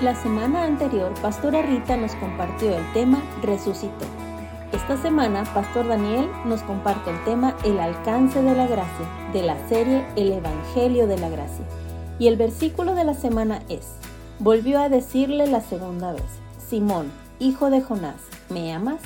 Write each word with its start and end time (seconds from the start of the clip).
La 0.00 0.16
semana 0.16 0.64
anterior, 0.64 1.14
Pastora 1.22 1.62
Rita 1.62 1.96
nos 1.96 2.16
compartió 2.16 2.76
el 2.76 2.92
tema 2.92 3.22
Resucitó. 3.42 4.04
Esta 4.72 4.96
semana, 4.96 5.44
Pastor 5.54 5.86
Daniel 5.86 6.28
nos 6.44 6.62
comparte 6.62 7.10
el 7.10 7.24
tema 7.24 7.54
El 7.64 7.78
alcance 7.78 8.42
de 8.42 8.56
la 8.56 8.66
gracia, 8.66 9.06
de 9.32 9.44
la 9.44 9.56
serie 9.68 10.04
El 10.16 10.32
Evangelio 10.32 11.06
de 11.06 11.16
la 11.16 11.28
Gracia. 11.28 11.64
Y 12.18 12.26
el 12.26 12.36
versículo 12.36 12.96
de 12.96 13.04
la 13.04 13.14
semana 13.14 13.62
es, 13.68 13.86
volvió 14.40 14.80
a 14.80 14.88
decirle 14.88 15.46
la 15.46 15.60
segunda 15.60 16.12
vez, 16.12 16.40
Simón, 16.58 17.12
hijo 17.38 17.70
de 17.70 17.80
Jonás, 17.80 18.20
¿me 18.50 18.72
amas? 18.72 19.00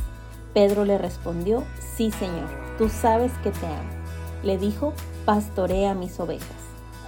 Pedro 0.54 0.86
le 0.86 0.96
respondió, 0.96 1.64
sí 1.78 2.10
Señor, 2.10 2.48
tú 2.78 2.88
sabes 2.88 3.32
que 3.44 3.50
te 3.50 3.66
amo. 3.66 3.90
Le 4.42 4.56
dijo, 4.56 4.94
pastorea 5.26 5.92
mis 5.92 6.18
ovejas. 6.18 6.48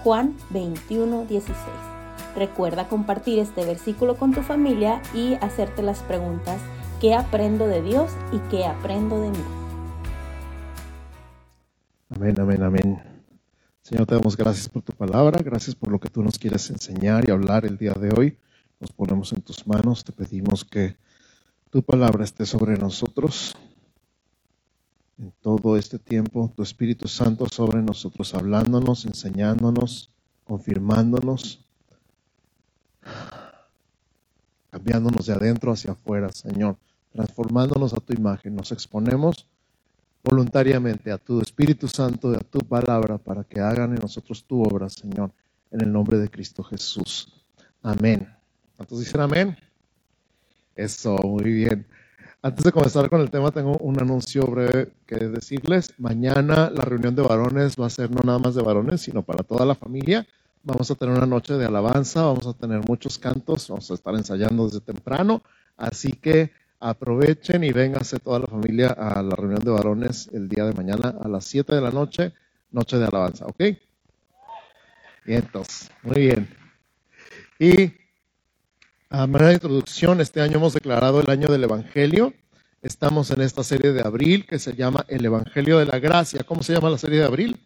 Juan 0.04 0.36
21, 0.50 1.24
16. 1.24 1.89
Recuerda 2.36 2.88
compartir 2.88 3.38
este 3.38 3.64
versículo 3.64 4.16
con 4.16 4.32
tu 4.32 4.42
familia 4.42 5.02
y 5.14 5.34
hacerte 5.34 5.82
las 5.82 6.00
preguntas, 6.00 6.60
¿qué 7.00 7.14
aprendo 7.14 7.66
de 7.66 7.82
Dios 7.82 8.10
y 8.32 8.38
qué 8.50 8.64
aprendo 8.64 9.20
de 9.20 9.30
mí? 9.30 9.44
Amén, 12.10 12.40
amén, 12.40 12.62
amén. 12.62 13.02
Señor, 13.82 14.06
te 14.06 14.14
damos 14.14 14.36
gracias 14.36 14.68
por 14.68 14.82
tu 14.82 14.92
palabra, 14.92 15.40
gracias 15.42 15.74
por 15.74 15.90
lo 15.90 15.98
que 15.98 16.08
tú 16.08 16.22
nos 16.22 16.38
quieres 16.38 16.70
enseñar 16.70 17.28
y 17.28 17.32
hablar 17.32 17.64
el 17.64 17.76
día 17.76 17.92
de 17.92 18.10
hoy. 18.16 18.38
Nos 18.78 18.92
ponemos 18.92 19.32
en 19.32 19.42
tus 19.42 19.66
manos, 19.66 20.04
te 20.04 20.12
pedimos 20.12 20.64
que 20.64 20.96
tu 21.70 21.82
palabra 21.82 22.24
esté 22.24 22.46
sobre 22.46 22.76
nosotros 22.76 23.56
en 25.18 25.32
todo 25.40 25.76
este 25.76 25.98
tiempo, 25.98 26.52
tu 26.54 26.62
Espíritu 26.62 27.08
Santo 27.08 27.46
sobre 27.46 27.82
nosotros, 27.82 28.34
hablándonos, 28.34 29.04
enseñándonos, 29.04 30.10
confirmándonos, 30.44 31.64
cambiándonos 34.70 35.26
de 35.26 35.32
adentro 35.32 35.72
hacia 35.72 35.92
afuera, 35.92 36.30
Señor, 36.32 36.76
transformándonos 37.12 37.92
a 37.92 38.00
tu 38.00 38.12
imagen. 38.12 38.54
Nos 38.54 38.72
exponemos 38.72 39.46
voluntariamente 40.22 41.10
a 41.10 41.18
tu 41.18 41.40
Espíritu 41.40 41.88
Santo 41.88 42.32
y 42.32 42.36
a 42.36 42.40
tu 42.40 42.60
palabra 42.60 43.18
para 43.18 43.44
que 43.44 43.60
hagan 43.60 43.94
en 43.94 44.00
nosotros 44.00 44.44
tu 44.44 44.62
obra, 44.62 44.88
Señor, 44.88 45.32
en 45.70 45.80
el 45.80 45.92
nombre 45.92 46.18
de 46.18 46.28
Cristo 46.28 46.62
Jesús. 46.62 47.42
Amén. 47.82 48.28
¿Cuántos 48.76 49.00
dicen 49.00 49.20
amén? 49.20 49.56
Eso, 50.74 51.16
muy 51.24 51.44
bien. 51.44 51.86
Antes 52.42 52.64
de 52.64 52.72
comenzar 52.72 53.10
con 53.10 53.20
el 53.20 53.30
tema, 53.30 53.50
tengo 53.50 53.76
un 53.78 54.00
anuncio 54.00 54.46
breve 54.46 54.92
que 55.06 55.16
decirles. 55.16 55.92
Mañana 55.98 56.70
la 56.70 56.84
reunión 56.84 57.14
de 57.14 57.22
varones 57.22 57.76
va 57.78 57.86
a 57.86 57.90
ser 57.90 58.10
no 58.10 58.20
nada 58.24 58.38
más 58.38 58.54
de 58.54 58.62
varones, 58.62 59.02
sino 59.02 59.22
para 59.22 59.44
toda 59.44 59.66
la 59.66 59.74
familia. 59.74 60.26
Vamos 60.62 60.90
a 60.90 60.94
tener 60.94 61.16
una 61.16 61.26
noche 61.26 61.54
de 61.54 61.64
alabanza, 61.64 62.22
vamos 62.22 62.46
a 62.46 62.52
tener 62.52 62.80
muchos 62.86 63.18
cantos, 63.18 63.68
vamos 63.68 63.90
a 63.90 63.94
estar 63.94 64.14
ensayando 64.14 64.66
desde 64.66 64.80
temprano. 64.80 65.42
Así 65.76 66.12
que 66.12 66.52
aprovechen 66.78 67.64
y 67.64 67.72
vénganse 67.72 68.18
toda 68.18 68.40
la 68.40 68.46
familia 68.46 68.88
a 68.88 69.22
la 69.22 69.36
reunión 69.36 69.64
de 69.64 69.70
varones 69.70 70.28
el 70.32 70.48
día 70.48 70.64
de 70.66 70.74
mañana 70.74 71.14
a 71.20 71.28
las 71.28 71.46
7 71.46 71.74
de 71.74 71.80
la 71.80 71.90
noche, 71.90 72.34
noche 72.70 72.98
de 72.98 73.06
alabanza, 73.06 73.46
¿ok? 73.46 73.60
Y 75.26 75.34
entonces, 75.34 75.90
muy 76.02 76.20
bien. 76.22 76.48
Y 77.58 77.92
a 79.08 79.26
manera 79.26 79.48
de 79.48 79.54
introducción, 79.54 80.20
este 80.20 80.40
año 80.42 80.56
hemos 80.56 80.74
declarado 80.74 81.20
el 81.20 81.30
año 81.30 81.48
del 81.48 81.64
Evangelio. 81.64 82.34
Estamos 82.82 83.30
en 83.30 83.40
esta 83.40 83.62
serie 83.62 83.92
de 83.92 84.02
abril 84.02 84.46
que 84.46 84.58
se 84.58 84.74
llama 84.74 85.04
El 85.08 85.24
Evangelio 85.24 85.78
de 85.78 85.86
la 85.86 85.98
Gracia. 85.98 86.44
¿Cómo 86.44 86.62
se 86.62 86.74
llama 86.74 86.90
la 86.90 86.98
serie 86.98 87.18
de 87.18 87.24
abril? 87.26 87.60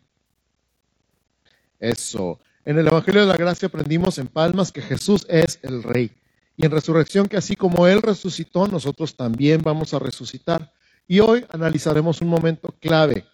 Eso. 1.78 2.40
En 2.66 2.78
el 2.78 2.86
Evangelio 2.86 3.20
de 3.20 3.26
la 3.26 3.36
Gracia 3.36 3.68
aprendimos 3.68 4.16
en 4.18 4.26
Palmas 4.26 4.72
que 4.72 4.80
Jesús 4.80 5.26
es 5.28 5.58
el 5.62 5.82
Rey. 5.82 6.10
Y 6.56 6.64
en 6.64 6.72
resurrección 6.72 7.26
que 7.26 7.36
así 7.36 7.56
como 7.56 7.86
Él 7.86 8.00
resucitó, 8.00 8.66
nosotros 8.66 9.16
también 9.16 9.60
vamos 9.62 9.92
a 9.92 9.98
resucitar. 9.98 10.72
Y 11.06 11.20
hoy 11.20 11.44
analizaremos 11.50 12.22
un 12.22 12.28
momento 12.28 12.74
clave 12.80 13.26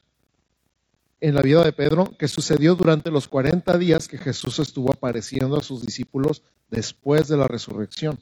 en 1.21 1.37
la 1.37 1.43
vida 1.43 1.62
de 1.62 1.72
Pedro 1.72 2.12
que 2.19 2.27
sucedió 2.27 2.75
durante 2.75 3.12
los 3.12 3.28
40 3.28 3.78
días 3.78 4.09
que 4.09 4.19
Jesús 4.19 4.59
estuvo 4.59 4.91
apareciendo 4.91 5.56
a 5.56 5.62
sus 5.62 5.87
discípulos 5.87 6.43
después 6.69 7.28
de 7.28 7.37
la 7.37 7.47
resurrección. 7.47 8.19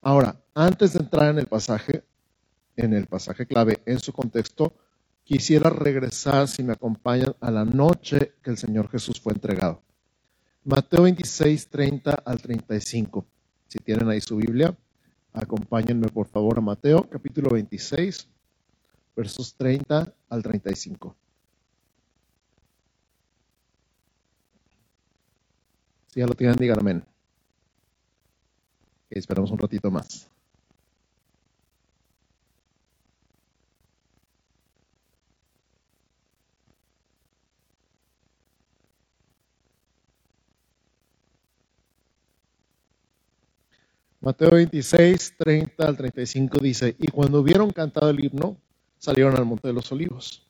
Ahora, 0.00 0.40
antes 0.54 0.94
de 0.94 1.00
entrar 1.00 1.30
en 1.30 1.38
el 1.38 1.46
pasaje, 1.46 2.02
en 2.76 2.94
el 2.94 3.06
pasaje 3.06 3.46
clave, 3.46 3.82
en 3.84 3.98
su 3.98 4.12
contexto, 4.12 4.72
quisiera 5.22 5.68
regresar, 5.68 6.48
si 6.48 6.62
me 6.62 6.72
acompañan, 6.72 7.34
a 7.40 7.50
la 7.50 7.66
noche 7.66 8.34
que 8.42 8.50
el 8.50 8.56
Señor 8.56 8.88
Jesús 8.90 9.20
fue 9.20 9.34
entregado. 9.34 9.82
Mateo 10.64 11.02
26, 11.02 11.68
30 11.68 12.22
al 12.24 12.40
35. 12.40 13.26
Si 13.68 13.78
tienen 13.80 14.08
ahí 14.08 14.22
su 14.22 14.36
Biblia, 14.36 14.74
acompáñenme 15.34 16.08
por 16.08 16.26
favor 16.26 16.56
a 16.56 16.62
Mateo 16.62 17.06
capítulo 17.10 17.50
26, 17.50 18.26
versos 19.14 19.54
30 19.56 20.10
al 20.30 20.42
35. 20.42 21.14
Si 26.06 26.20
ya 26.20 26.26
lo 26.26 26.34
tienen, 26.34 26.56
digan 26.56 26.80
amén. 26.80 27.04
esperamos 29.10 29.50
un 29.50 29.58
ratito 29.58 29.90
más. 29.90 30.33
Mateo 44.24 44.50
26, 44.52 45.34
30 45.38 45.86
al 45.86 45.96
35 45.96 46.58
dice, 46.58 46.96
y 46.98 47.08
cuando 47.08 47.40
hubieron 47.40 47.70
cantado 47.70 48.10
el 48.10 48.24
himno, 48.24 48.56
salieron 48.98 49.36
al 49.36 49.44
monte 49.44 49.68
de 49.68 49.74
los 49.74 49.92
olivos. 49.92 50.46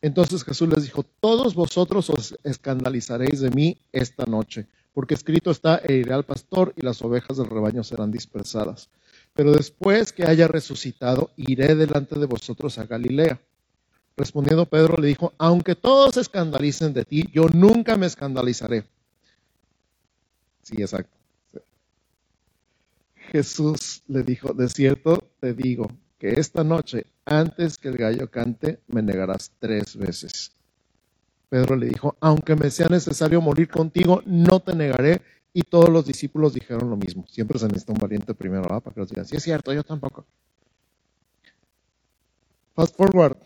Entonces 0.00 0.44
Jesús 0.44 0.68
les 0.68 0.84
dijo, 0.84 1.04
todos 1.20 1.54
vosotros 1.54 2.08
os 2.10 2.38
escandalizaréis 2.42 3.40
de 3.40 3.50
mí 3.50 3.76
esta 3.92 4.24
noche 4.24 4.66
porque 4.98 5.14
escrito 5.14 5.52
está, 5.52 5.76
e 5.76 5.94
iré 5.94 6.12
al 6.12 6.24
pastor 6.24 6.72
y 6.76 6.82
las 6.82 7.02
ovejas 7.02 7.36
del 7.36 7.46
rebaño 7.46 7.84
serán 7.84 8.10
dispersadas. 8.10 8.88
Pero 9.32 9.52
después 9.52 10.12
que 10.12 10.24
haya 10.24 10.48
resucitado, 10.48 11.30
iré 11.36 11.76
delante 11.76 12.18
de 12.18 12.26
vosotros 12.26 12.78
a 12.78 12.84
Galilea. 12.86 13.40
Respondiendo 14.16 14.66
Pedro 14.66 14.96
le 14.96 15.06
dijo, 15.06 15.34
aunque 15.38 15.76
todos 15.76 16.16
escandalicen 16.16 16.94
de 16.94 17.04
ti, 17.04 17.28
yo 17.32 17.48
nunca 17.48 17.96
me 17.96 18.06
escandalizaré. 18.06 18.86
Sí, 20.64 20.74
exacto. 20.80 21.17
Jesús 23.28 24.02
le 24.08 24.22
dijo, 24.22 24.52
de 24.52 24.68
cierto 24.68 25.30
te 25.40 25.54
digo 25.54 25.90
que 26.18 26.40
esta 26.40 26.64
noche, 26.64 27.06
antes 27.24 27.78
que 27.78 27.88
el 27.88 27.96
gallo 27.96 28.30
cante, 28.30 28.80
me 28.88 29.02
negarás 29.02 29.52
tres 29.58 29.96
veces. 29.96 30.52
Pedro 31.48 31.76
le 31.76 31.86
dijo, 31.86 32.16
aunque 32.20 32.56
me 32.56 32.70
sea 32.70 32.88
necesario 32.88 33.40
morir 33.40 33.68
contigo, 33.68 34.22
no 34.26 34.60
te 34.60 34.74
negaré. 34.74 35.22
Y 35.52 35.62
todos 35.62 35.88
los 35.88 36.04
discípulos 36.04 36.52
dijeron 36.54 36.90
lo 36.90 36.96
mismo. 36.96 37.24
Siempre 37.26 37.58
se 37.58 37.66
necesita 37.66 37.92
un 37.92 37.98
valiente 37.98 38.34
primero, 38.34 38.62
¿verdad? 38.62 38.82
Para 38.82 38.94
que 38.94 39.00
los 39.00 39.08
digan, 39.08 39.24
sí 39.24 39.36
es 39.36 39.42
cierto, 39.42 39.72
yo 39.72 39.82
tampoco. 39.82 40.26
Fast 42.74 42.96
forward, 42.96 43.36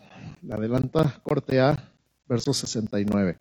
la 0.41 0.55
adelanta 0.55 1.21
corte 1.23 1.59
A, 1.59 1.91
verso 2.27 2.53
69. 2.53 3.39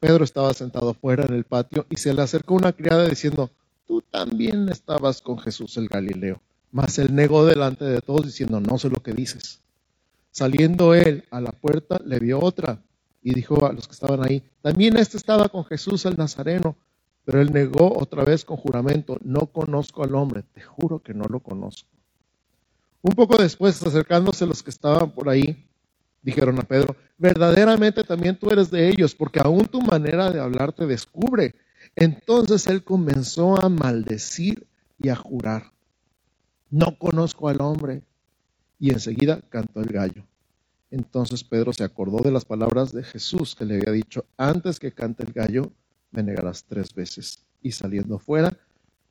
Pedro 0.00 0.24
estaba 0.24 0.52
sentado 0.52 0.90
afuera 0.90 1.24
en 1.24 1.34
el 1.34 1.44
patio 1.44 1.86
y 1.88 1.96
se 1.96 2.12
le 2.12 2.22
acercó 2.22 2.54
una 2.54 2.72
criada 2.72 3.08
diciendo, 3.08 3.50
tú 3.86 4.02
también 4.02 4.68
estabas 4.68 5.20
con 5.20 5.38
Jesús 5.38 5.76
el 5.76 5.88
Galileo. 5.88 6.40
Mas 6.70 6.98
él 6.98 7.14
negó 7.14 7.44
delante 7.44 7.84
de 7.84 8.00
todos 8.00 8.24
diciendo, 8.24 8.60
no 8.60 8.78
sé 8.78 8.88
lo 8.88 9.02
que 9.02 9.12
dices. 9.12 9.60
Saliendo 10.30 10.94
él 10.94 11.24
a 11.30 11.40
la 11.40 11.52
puerta, 11.52 12.00
le 12.04 12.18
vio 12.18 12.40
otra 12.40 12.82
y 13.22 13.34
dijo 13.34 13.66
a 13.66 13.72
los 13.72 13.86
que 13.86 13.92
estaban 13.92 14.24
ahí, 14.24 14.42
también 14.62 14.96
este 14.96 15.16
estaba 15.16 15.48
con 15.48 15.64
Jesús 15.64 16.06
el 16.06 16.16
Nazareno, 16.16 16.76
pero 17.24 17.40
él 17.40 17.52
negó 17.52 17.96
otra 17.98 18.24
vez 18.24 18.44
con 18.44 18.56
juramento, 18.56 19.18
no 19.22 19.46
conozco 19.46 20.02
al 20.02 20.14
hombre, 20.14 20.42
te 20.54 20.62
juro 20.62 21.00
que 21.00 21.14
no 21.14 21.24
lo 21.24 21.40
conozco. 21.40 21.88
Un 23.02 23.14
poco 23.14 23.36
después, 23.36 23.82
acercándose 23.82 24.46
los 24.46 24.62
que 24.62 24.70
estaban 24.70 25.10
por 25.10 25.28
ahí, 25.28 25.68
dijeron 26.22 26.58
a 26.58 26.62
Pedro, 26.62 26.96
verdaderamente 27.18 28.04
también 28.04 28.36
tú 28.36 28.48
eres 28.50 28.70
de 28.70 28.88
ellos, 28.88 29.14
porque 29.14 29.40
aún 29.40 29.66
tu 29.66 29.80
manera 29.82 30.30
de 30.30 30.40
hablar 30.40 30.72
te 30.72 30.86
descubre. 30.86 31.54
Entonces 31.94 32.66
él 32.66 32.84
comenzó 32.84 33.62
a 33.62 33.68
maldecir 33.68 34.66
y 34.98 35.08
a 35.10 35.16
jurar, 35.16 35.72
no 36.70 36.96
conozco 36.98 37.48
al 37.48 37.60
hombre 37.60 38.02
y 38.78 38.90
enseguida 38.90 39.42
cantó 39.50 39.80
el 39.80 39.92
gallo. 39.92 40.24
Entonces 40.90 41.44
Pedro 41.44 41.72
se 41.72 41.84
acordó 41.84 42.18
de 42.18 42.30
las 42.30 42.44
palabras 42.44 42.92
de 42.92 43.02
Jesús 43.02 43.54
que 43.54 43.64
le 43.64 43.76
había 43.76 43.92
dicho, 43.92 44.24
antes 44.36 44.78
que 44.78 44.92
cante 44.92 45.22
el 45.22 45.32
gallo, 45.32 45.72
me 46.10 46.22
negarás 46.22 46.64
tres 46.64 46.94
veces. 46.94 47.44
Y 47.62 47.72
saliendo 47.72 48.18
fuera, 48.18 48.56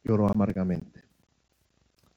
lloró 0.03 0.27
amargamente. 0.29 1.03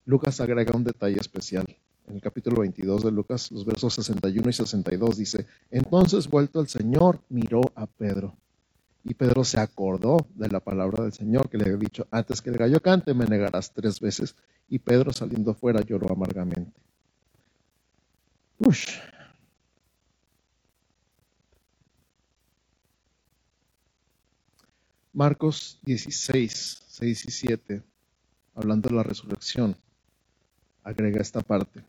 Lucas 0.05 0.41
agrega 0.41 0.77
un 0.77 0.85
detalle 0.85 1.19
especial. 1.21 1.67
En 2.07 2.17
el 2.17 2.21
capítulo 2.21 2.61
22 2.61 3.05
de 3.05 3.13
Lucas, 3.13 3.51
los 3.53 3.65
versos 3.65 3.95
61 3.95 4.51
y 4.51 4.53
62 4.53 5.17
dice, 5.17 5.47
entonces 5.71 6.29
vuelto 6.29 6.61
el 6.61 6.69
Señor, 6.69 7.23
miró 7.29 7.63
a 7.75 7.87
Pedro 7.87 8.37
Y 9.05 9.15
Pedro 9.15 9.45
se 9.45 9.61
acordó 9.61 10.27
de 10.35 10.49
la 10.49 10.61
palabra 10.61 11.05
del 11.05 11.13
Señor 11.13 11.51
que 11.51 11.59
le 11.59 11.65
había 11.65 11.77
dicho, 11.77 12.07
antes 12.11 12.41
que 12.41 12.51
el 12.51 12.57
gallo 12.57 12.81
cante 12.81 13.13
me 13.13 13.27
negarás 13.27 13.73
tres 13.73 14.01
veces. 14.01 14.35
Y 14.69 14.79
Pedro 14.79 15.13
saliendo 15.13 15.53
fuera 15.53 15.83
lloró 15.83 16.11
amargamente. 16.11 16.73
Ush. 18.59 18.99
Marcos 25.13 25.79
16, 25.83 26.83
6 26.89 27.25
y 27.27 27.31
7, 27.31 27.83
hablando 28.55 28.89
de 28.89 28.97
la 28.97 29.05
resurrección, 29.05 29.77
agrega 30.83 31.21
esta 31.21 31.41
parte. 31.41 31.85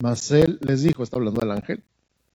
Mas 0.00 0.30
él 0.30 0.58
les 0.60 0.82
dijo, 0.82 1.02
está 1.02 1.16
hablando 1.16 1.40
del 1.40 1.50
ángel, 1.50 1.82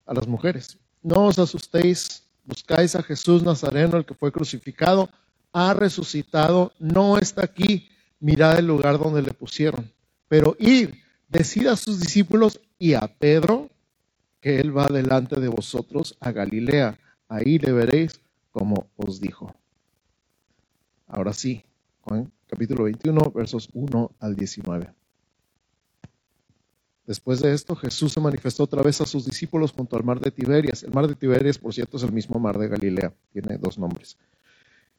a 0.05 0.13
las 0.13 0.27
mujeres, 0.27 0.77
no 1.03 1.27
os 1.27 1.39
asustéis, 1.39 2.28
buscáis 2.49 2.95
a 2.95 3.03
Jesús 3.03 3.43
Nazareno, 3.43 3.97
el 3.97 4.05
que 4.05 4.15
fue 4.15 4.31
crucificado, 4.31 5.09
ha 5.53 5.73
resucitado, 5.73 6.73
no 6.79 7.17
está 7.17 7.43
aquí, 7.45 7.87
mirad 8.19 8.57
el 8.57 8.65
lugar 8.65 8.97
donde 8.97 9.21
le 9.21 9.31
pusieron. 9.31 9.89
Pero 10.27 10.55
id, 10.59 10.89
decid 11.27 11.67
a 11.67 11.75
sus 11.75 11.99
discípulos 11.99 12.59
y 12.79 12.95
a 12.95 13.01
Pedro 13.01 13.69
que 14.41 14.59
él 14.59 14.75
va 14.75 14.87
delante 14.87 15.39
de 15.39 15.47
vosotros 15.47 16.17
a 16.19 16.31
Galilea, 16.31 16.97
ahí 17.27 17.59
le 17.59 17.71
veréis 17.71 18.19
como 18.51 18.87
os 18.95 19.21
dijo. 19.21 19.53
Ahora 21.07 21.33
sí, 21.33 21.63
Juan 22.01 22.31
capítulo 22.47 22.85
21, 22.85 23.31
versos 23.31 23.69
1 23.73 24.11
al 24.19 24.35
19. 24.35 24.98
Después 27.09 27.39
de 27.39 27.51
esto, 27.55 27.75
Jesús 27.75 28.13
se 28.13 28.19
manifestó 28.19 28.65
otra 28.65 28.83
vez 28.83 29.01
a 29.01 29.05
sus 29.07 29.25
discípulos 29.25 29.71
junto 29.71 29.97
al 29.97 30.03
mar 30.03 30.19
de 30.19 30.29
Tiberias. 30.29 30.83
El 30.83 30.93
mar 30.93 31.07
de 31.07 31.15
Tiberias, 31.15 31.57
por 31.57 31.73
cierto, 31.73 31.97
es 31.97 32.03
el 32.03 32.11
mismo 32.11 32.39
mar 32.39 32.59
de 32.59 32.67
Galilea, 32.67 33.11
tiene 33.33 33.57
dos 33.57 33.79
nombres. 33.79 34.15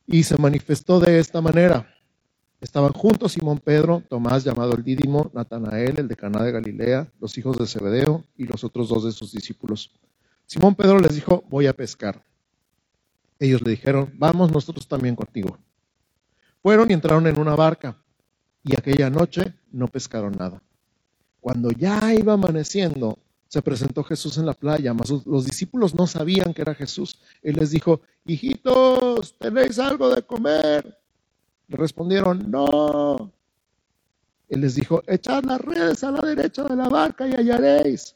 Y 0.09 0.25
se 0.25 0.37
manifestó 0.37 0.99
de 0.99 1.21
esta 1.21 1.41
manera. 1.41 1.89
Estaban 2.61 2.93
juntos 2.95 3.31
Simón 3.31 3.61
Pedro, 3.61 4.03
Tomás 4.09 4.43
llamado 4.43 4.75
el 4.75 4.83
Dídimo, 4.83 5.31
Natanael, 5.35 6.01
el 6.01 6.09
de 6.09 6.17
Caná 6.17 6.43
de 6.43 6.51
Galilea, 6.51 7.12
los 7.21 7.39
hijos 7.39 7.57
de 7.57 7.69
Zebedeo 7.69 8.25
y 8.37 8.45
los 8.45 8.65
otros 8.65 8.89
dos 8.89 9.05
de 9.05 9.13
sus 9.13 9.31
discípulos. 9.31 9.93
Simón 10.47 10.75
Pedro 10.75 10.99
les 10.99 11.15
dijo, 11.15 11.45
voy 11.49 11.69
a 11.69 11.73
pescar. 11.75 12.25
Ellos 13.39 13.63
le 13.63 13.71
dijeron, 13.71 14.13
vamos 14.19 14.51
nosotros 14.51 14.89
también 14.89 15.15
contigo. 15.15 15.56
Fueron 16.61 16.91
y 16.91 16.95
entraron 16.95 17.29
en 17.29 17.39
una 17.39 17.55
barca, 17.55 18.03
y 18.65 18.77
aquella 18.77 19.11
noche 19.11 19.55
no 19.71 19.87
pescaron 19.87 20.33
nada. 20.33 20.61
Cuando 21.41 21.71
ya 21.71 22.15
iba 22.15 22.35
amaneciendo, 22.35 23.19
se 23.49 23.63
presentó 23.63 24.05
Jesús 24.05 24.39
en 24.39 24.47
la 24.47 24.55
playa, 24.55 24.95
mas 24.95 25.11
los 25.27 25.45
discípulos 25.45 25.95
no 25.95 26.07
sabían 26.07 26.55
que 26.55 26.63
era 26.63 26.75
Jesús. 26.75 27.19
Él 27.43 27.57
les 27.57 27.71
dijo, 27.71 28.01
hijitos, 28.25 29.35
¿tenéis 29.39 29.79
algo 29.79 30.15
de 30.15 30.23
comer? 30.23 30.99
Le 31.67 31.77
respondieron, 31.77 32.51
no. 32.51 33.33
Él 34.49 34.61
les 34.61 34.75
dijo, 34.75 35.03
echad 35.07 35.43
las 35.45 35.61
redes 35.61 36.05
a 36.05 36.11
la 36.11 36.21
derecha 36.21 36.63
de 36.65 36.77
la 36.77 36.89
barca 36.89 37.27
y 37.27 37.33
hallaréis. 37.33 38.15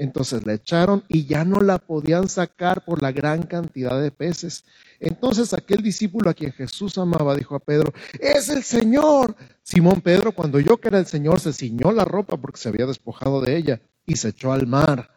Entonces 0.00 0.46
la 0.46 0.54
echaron 0.54 1.04
y 1.08 1.26
ya 1.26 1.44
no 1.44 1.60
la 1.60 1.76
podían 1.76 2.26
sacar 2.30 2.86
por 2.86 3.02
la 3.02 3.12
gran 3.12 3.42
cantidad 3.42 4.00
de 4.00 4.10
peces. 4.10 4.64
Entonces 4.98 5.52
aquel 5.52 5.82
discípulo 5.82 6.30
a 6.30 6.34
quien 6.34 6.52
Jesús 6.52 6.96
amaba 6.96 7.36
dijo 7.36 7.54
a 7.54 7.58
Pedro, 7.58 7.92
es 8.18 8.48
el 8.48 8.62
Señor. 8.62 9.36
Simón 9.62 10.00
Pedro, 10.00 10.32
cuando 10.32 10.56
oyó 10.56 10.78
que 10.78 10.88
era 10.88 10.98
el 10.98 11.04
Señor, 11.04 11.38
se 11.38 11.52
ciñó 11.52 11.92
la 11.92 12.06
ropa 12.06 12.38
porque 12.38 12.58
se 12.58 12.70
había 12.70 12.86
despojado 12.86 13.42
de 13.42 13.58
ella 13.58 13.82
y 14.06 14.16
se 14.16 14.30
echó 14.30 14.54
al 14.54 14.66
mar. 14.66 15.10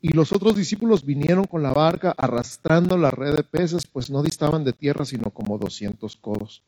Y 0.00 0.14
los 0.14 0.32
otros 0.32 0.56
discípulos 0.56 1.04
vinieron 1.04 1.44
con 1.44 1.62
la 1.62 1.74
barca 1.74 2.14
arrastrando 2.16 2.96
la 2.96 3.10
red 3.10 3.36
de 3.36 3.44
peces, 3.44 3.86
pues 3.86 4.08
no 4.08 4.22
distaban 4.22 4.64
de 4.64 4.72
tierra 4.72 5.04
sino 5.04 5.28
como 5.28 5.58
doscientos 5.58 6.16
codos. 6.16 6.62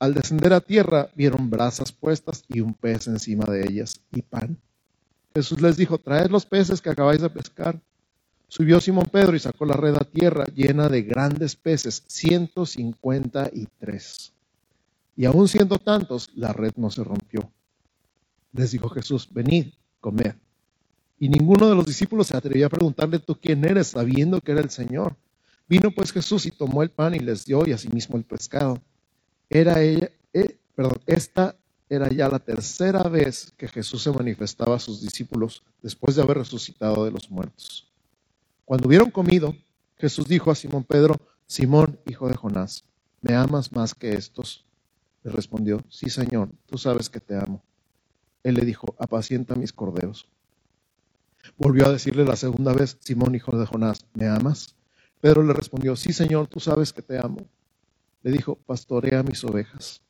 Al 0.00 0.12
descender 0.12 0.52
a 0.52 0.60
tierra 0.60 1.08
vieron 1.14 1.50
brasas 1.50 1.92
puestas 1.92 2.42
y 2.48 2.58
un 2.58 2.74
pez 2.74 3.06
encima 3.06 3.44
de 3.44 3.64
ellas 3.64 4.00
y 4.10 4.22
pan. 4.22 4.58
Jesús 5.36 5.60
les 5.60 5.76
dijo, 5.76 5.98
traed 5.98 6.30
los 6.30 6.46
peces 6.46 6.80
que 6.80 6.90
acabáis 6.90 7.20
de 7.20 7.28
pescar. 7.28 7.80
Subió 8.46 8.80
Simón 8.80 9.06
Pedro 9.10 9.34
y 9.34 9.40
sacó 9.40 9.64
la 9.64 9.74
red 9.74 9.96
a 9.96 10.04
tierra 10.04 10.44
llena 10.54 10.88
de 10.88 11.02
grandes 11.02 11.56
peces, 11.56 12.04
ciento 12.06 12.64
cincuenta 12.66 13.50
y 13.52 13.66
tres. 13.80 14.32
Y 15.16 15.24
aun 15.24 15.48
siendo 15.48 15.78
tantos, 15.78 16.30
la 16.36 16.52
red 16.52 16.72
no 16.76 16.88
se 16.88 17.02
rompió. 17.02 17.50
Les 18.52 18.70
dijo 18.70 18.88
Jesús, 18.90 19.28
venid, 19.32 19.72
comed. 20.00 20.36
Y 21.18 21.28
ninguno 21.28 21.68
de 21.68 21.74
los 21.74 21.86
discípulos 21.86 22.28
se 22.28 22.36
atrevió 22.36 22.66
a 22.66 22.70
preguntarle, 22.70 23.18
¿tú 23.18 23.34
quién 23.34 23.64
eres? 23.64 23.88
sabiendo 23.88 24.40
que 24.40 24.52
era 24.52 24.60
el 24.60 24.70
Señor. 24.70 25.16
Vino 25.66 25.90
pues 25.90 26.12
Jesús 26.12 26.46
y 26.46 26.52
tomó 26.52 26.84
el 26.84 26.90
pan 26.90 27.12
y 27.12 27.18
les 27.18 27.44
dio 27.44 27.66
y 27.66 27.72
asimismo 27.72 28.16
el 28.16 28.22
pescado. 28.22 28.80
Era 29.50 29.82
ella, 29.82 30.12
eh, 30.32 30.58
perdón, 30.76 31.00
esta 31.06 31.56
era 31.88 32.08
ya 32.08 32.28
la 32.28 32.38
tercera 32.38 33.02
vez 33.04 33.52
que 33.56 33.68
Jesús 33.68 34.02
se 34.02 34.10
manifestaba 34.10 34.76
a 34.76 34.80
sus 34.80 35.00
discípulos 35.00 35.62
después 35.82 36.16
de 36.16 36.22
haber 36.22 36.38
resucitado 36.38 37.04
de 37.04 37.10
los 37.10 37.30
muertos. 37.30 37.92
Cuando 38.64 38.88
hubieron 38.88 39.10
comido, 39.10 39.54
Jesús 39.96 40.26
dijo 40.26 40.50
a 40.50 40.54
Simón 40.54 40.84
Pedro, 40.84 41.20
Simón, 41.46 42.00
hijo 42.06 42.28
de 42.28 42.36
Jonás, 42.36 42.84
¿me 43.20 43.34
amas 43.34 43.72
más 43.72 43.94
que 43.94 44.14
estos? 44.14 44.64
Le 45.22 45.30
respondió, 45.30 45.84
sí, 45.88 46.10
Señor, 46.10 46.50
tú 46.66 46.78
sabes 46.78 47.08
que 47.10 47.20
te 47.20 47.36
amo. 47.36 47.62
Él 48.42 48.54
le 48.54 48.64
dijo, 48.64 48.94
apacienta 48.98 49.54
mis 49.54 49.72
corderos. 49.72 50.28
Volvió 51.58 51.86
a 51.86 51.92
decirle 51.92 52.24
la 52.24 52.36
segunda 52.36 52.72
vez, 52.72 52.96
Simón, 53.00 53.34
hijo 53.34 53.56
de 53.56 53.66
Jonás, 53.66 54.06
¿me 54.14 54.26
amas? 54.26 54.74
Pedro 55.20 55.42
le 55.42 55.52
respondió, 55.52 55.96
sí, 55.96 56.12
Señor, 56.12 56.48
tú 56.48 56.60
sabes 56.60 56.92
que 56.92 57.02
te 57.02 57.18
amo. 57.18 57.46
Le 58.22 58.32
dijo, 58.32 58.56
pastorea 58.56 59.22
mis 59.22 59.44
ovejas. 59.44 60.03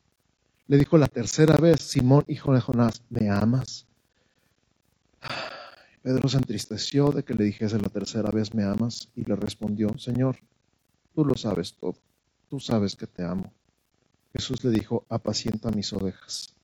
Le 0.67 0.77
dijo 0.79 0.97
la 0.97 1.07
tercera 1.07 1.57
vez, 1.57 1.79
Simón, 1.81 2.23
hijo 2.27 2.51
de 2.51 2.59
Jonás, 2.59 3.03
¿me 3.11 3.29
amas? 3.29 3.85
Pedro 6.01 6.27
se 6.27 6.37
entristeció 6.37 7.11
de 7.11 7.23
que 7.23 7.35
le 7.35 7.43
dijese 7.43 7.77
la 7.77 7.89
tercera 7.89 8.31
vez, 8.31 8.55
¿me 8.55 8.63
amas? 8.63 9.09
Y 9.15 9.23
le 9.25 9.35
respondió, 9.35 9.95
Señor, 9.99 10.37
tú 11.13 11.23
lo 11.23 11.35
sabes 11.35 11.75
todo, 11.75 11.95
tú 12.49 12.59
sabes 12.59 12.95
que 12.95 13.05
te 13.05 13.23
amo. 13.23 13.53
Jesús 14.33 14.63
le 14.63 14.71
dijo, 14.71 15.05
apacienta 15.07 15.69
mis 15.69 15.93
ovejas. 15.93 16.55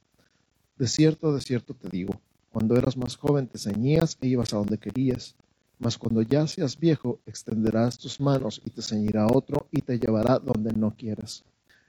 De 0.80 0.88
cierto, 0.88 1.32
de 1.36 1.42
cierto 1.42 1.76
te 1.76 1.88
digo, 1.88 2.20
cuando 2.52 2.76
eras 2.76 2.98
más 2.98 3.18
joven 3.18 3.48
te 3.48 3.60
ceñías 3.60 4.18
e 4.20 4.28
ibas 4.28 4.52
a 4.52 4.58
donde 4.58 4.80
querías, 4.80 5.36
mas 5.78 6.00
cuando 6.00 6.24
ya 6.24 6.48
seas 6.48 6.80
viejo 6.80 7.20
extenderás 7.28 8.00
tus 8.00 8.20
manos 8.20 8.64
y 8.66 8.72
te 8.72 8.82
ceñirá 8.82 9.28
otro 9.28 9.68
y 9.72 9.82
te 9.82 10.00
llevará 10.00 10.40
donde 10.40 10.74
no 10.74 10.96
quieras. 10.98 11.44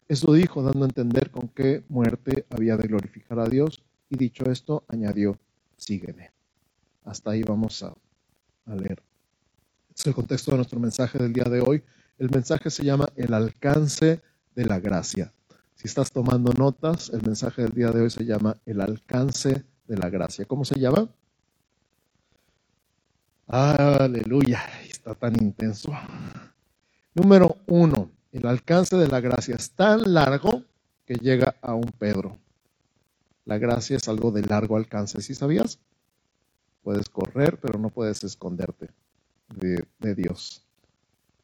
Eso 0.08 0.32
dijo, 0.32 0.62
dando 0.62 0.84
a 0.84 0.88
entender 0.88 1.30
con 1.30 1.48
qué 1.48 1.84
muerte 1.88 2.46
había 2.50 2.76
de 2.76 2.88
glorificar 2.88 3.38
a 3.38 3.48
Dios, 3.48 3.82
y 4.10 4.16
dicho 4.16 4.44
esto, 4.50 4.84
añadió, 4.88 5.38
sígueme. 5.76 6.32
Hasta 7.04 7.30
ahí 7.30 7.42
vamos 7.42 7.82
a, 7.82 7.94
leer. 8.66 9.02
Este 9.88 10.02
es 10.02 10.06
el 10.06 10.14
contexto 10.14 10.50
de 10.50 10.58
nuestro 10.58 10.78
mensaje 10.78 11.18
del 11.18 11.32
día 11.32 11.44
de 11.44 11.60
hoy. 11.60 11.82
El 12.18 12.30
mensaje 12.30 12.70
se 12.70 12.84
llama 12.84 13.08
El 13.16 13.34
alcance 13.34 14.20
de 14.54 14.64
la 14.64 14.80
gracia. 14.80 15.32
Si 15.74 15.88
estás 15.88 16.12
tomando 16.12 16.52
notas, 16.52 17.10
el 17.10 17.22
mensaje 17.22 17.62
del 17.62 17.72
día 17.72 17.90
de 17.90 18.02
hoy 18.02 18.10
se 18.10 18.24
llama 18.24 18.56
El 18.66 18.80
alcance 18.80 19.64
de 19.88 19.96
la 19.96 20.10
gracia. 20.10 20.44
¿Cómo 20.44 20.64
se 20.64 20.78
llama? 20.78 21.08
Aleluya, 23.46 24.62
está 24.88 25.14
tan 25.14 25.34
intenso. 25.42 25.92
Número 27.14 27.58
uno, 27.66 28.10
el 28.32 28.46
alcance 28.46 28.96
de 28.96 29.08
la 29.08 29.20
gracia 29.20 29.54
es 29.54 29.70
tan 29.72 30.14
largo 30.14 30.64
que 31.04 31.14
llega 31.14 31.54
a 31.60 31.74
un 31.74 31.92
Pedro. 31.98 32.38
La 33.44 33.58
gracia 33.58 33.96
es 33.96 34.08
algo 34.08 34.30
de 34.30 34.42
largo 34.42 34.76
alcance, 34.76 35.20
¿sí 35.20 35.34
sabías? 35.34 35.78
Puedes 36.82 37.08
correr, 37.08 37.58
pero 37.60 37.78
no 37.78 37.90
puedes 37.90 38.24
esconderte 38.24 38.88
de, 39.54 39.84
de 39.98 40.14
Dios. 40.14 40.64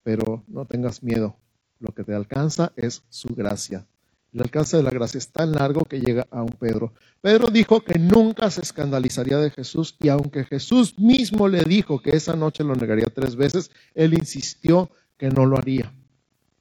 Pero 0.03 0.43
no 0.49 0.65
tengas 0.65 1.03
miedo, 1.03 1.37
lo 1.79 1.93
que 1.93 2.05
te 2.05 2.15
alcanza 2.15 2.73
es 2.77 3.03
su 3.11 3.35
gracia. 3.35 3.87
El 4.33 4.43
alcance 4.43 4.77
de 4.77 4.83
la 4.83 4.91
gracia 4.91 5.19
es 5.19 5.29
tan 5.29 5.53
largo 5.53 5.85
que 5.85 6.01
llega 6.01 6.27
a 6.31 6.43
un 6.43 6.53
Pedro. 6.53 6.93
Pedro 7.21 7.49
dijo 7.49 7.83
que 7.83 7.99
nunca 7.99 8.51
se 8.51 8.63
escandalizaría 8.63 9.39
de 9.39 9.51
Jesús 9.51 9.97
y 10.01 10.09
aunque 10.09 10.45
Jesús 10.45 10.99
mismo 10.99 11.49
le 11.49 11.65
dijo 11.65 12.01
que 12.01 12.11
esa 12.11 12.37
noche 12.37 12.65
lo 12.65 12.75
negaría 12.75 13.07
tres 13.13 13.37
veces, 13.37 13.71
él 13.95 14.15
insistió 14.15 14.91
que 15.17 15.31
no 15.31 15.45
lo 15.45 15.59
haría. 15.59 15.93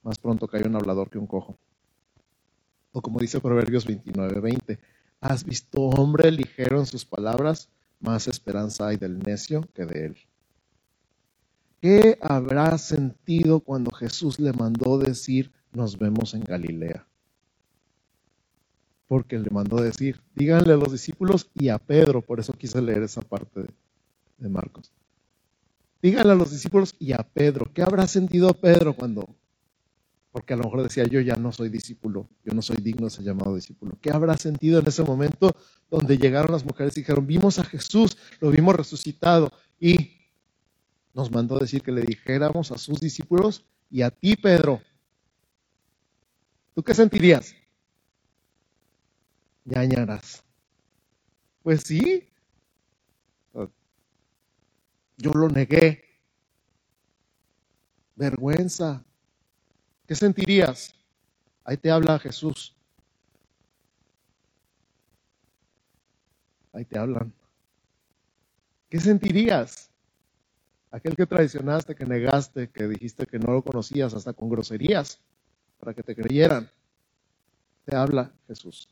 Más 0.08 0.18
pronto 0.18 0.48
cayó 0.48 0.64
un 0.64 0.74
hablador 0.74 1.10
que 1.10 1.18
un 1.18 1.26
cojo. 1.26 1.58
O 2.92 3.02
como 3.02 3.20
dice 3.20 3.40
Proverbios 3.40 3.84
29, 3.84 4.40
20, 4.40 4.78
¿has 5.20 5.44
visto 5.44 5.82
hombre 5.82 6.32
ligero 6.32 6.78
en 6.78 6.86
sus 6.86 7.04
palabras? 7.04 7.68
Más 8.00 8.26
esperanza 8.26 8.86
hay 8.86 8.96
del 8.96 9.18
necio 9.18 9.68
que 9.74 9.84
de 9.84 10.06
él. 10.06 10.16
¿Qué 11.82 12.18
habrá 12.22 12.78
sentido 12.78 13.60
cuando 13.60 13.90
Jesús 13.90 14.40
le 14.40 14.54
mandó 14.54 14.96
decir, 14.96 15.52
nos 15.72 15.98
vemos 15.98 16.32
en 16.32 16.40
Galilea? 16.40 17.06
Porque 19.08 19.38
le 19.38 19.50
mandó 19.50 19.76
decir, 19.76 20.22
díganle 20.34 20.72
a 20.72 20.78
los 20.78 20.90
discípulos 20.90 21.50
y 21.52 21.68
a 21.68 21.76
Pedro, 21.76 22.22
por 22.22 22.40
eso 22.40 22.54
quise 22.54 22.80
leer 22.80 23.02
esa 23.02 23.20
parte 23.20 23.60
de, 23.60 23.68
de 24.38 24.48
Marcos. 24.48 24.90
Díganle 26.00 26.32
a 26.32 26.36
los 26.36 26.50
discípulos 26.50 26.94
y 26.98 27.12
a 27.12 27.18
Pedro, 27.18 27.70
¿qué 27.74 27.82
habrá 27.82 28.06
sentido 28.06 28.54
Pedro 28.54 28.94
cuando 28.94 29.28
porque 30.38 30.54
a 30.54 30.56
lo 30.56 30.62
mejor 30.62 30.84
decía 30.84 31.04
yo 31.04 31.20
ya 31.20 31.34
no 31.34 31.50
soy 31.50 31.68
discípulo, 31.68 32.28
yo 32.44 32.52
no 32.54 32.62
soy 32.62 32.76
digno 32.76 33.06
de 33.06 33.10
ser 33.10 33.24
llamado 33.24 33.56
discípulo. 33.56 33.98
¿Qué 34.00 34.12
habrá 34.12 34.36
sentido 34.36 34.78
en 34.78 34.86
ese 34.86 35.02
momento 35.02 35.56
donde 35.90 36.16
llegaron 36.16 36.52
las 36.52 36.64
mujeres 36.64 36.96
y 36.96 37.00
dijeron, 37.00 37.26
vimos 37.26 37.58
a 37.58 37.64
Jesús, 37.64 38.16
lo 38.38 38.52
vimos 38.52 38.76
resucitado 38.76 39.52
y 39.80 40.12
nos 41.12 41.32
mandó 41.32 41.58
decir 41.58 41.82
que 41.82 41.90
le 41.90 42.02
dijéramos 42.02 42.70
a 42.70 42.78
sus 42.78 43.00
discípulos 43.00 43.66
y 43.90 44.02
a 44.02 44.12
ti, 44.12 44.36
Pedro? 44.36 44.80
¿Tú 46.72 46.84
qué 46.84 46.94
sentirías? 46.94 47.56
ñañaras. 49.64 50.44
Pues 51.64 51.82
sí, 51.82 52.30
yo 55.16 55.32
lo 55.32 55.48
negué. 55.48 56.04
Vergüenza. 58.14 59.04
¿Qué 60.08 60.14
sentirías? 60.14 60.94
Ahí 61.62 61.76
te 61.76 61.90
habla 61.90 62.18
Jesús. 62.18 62.74
Ahí 66.72 66.86
te 66.86 66.98
hablan. 66.98 67.30
¿Qué 68.88 68.98
sentirías? 69.00 69.90
Aquel 70.90 71.14
que 71.14 71.26
traicionaste, 71.26 71.94
que 71.94 72.06
negaste, 72.06 72.70
que 72.70 72.88
dijiste 72.88 73.26
que 73.26 73.38
no 73.38 73.52
lo 73.52 73.62
conocías, 73.62 74.14
hasta 74.14 74.32
con 74.32 74.48
groserías, 74.48 75.20
para 75.78 75.92
que 75.92 76.02
te 76.02 76.16
creyeran. 76.16 76.70
Te 77.84 77.94
habla 77.94 78.32
Jesús. 78.46 78.88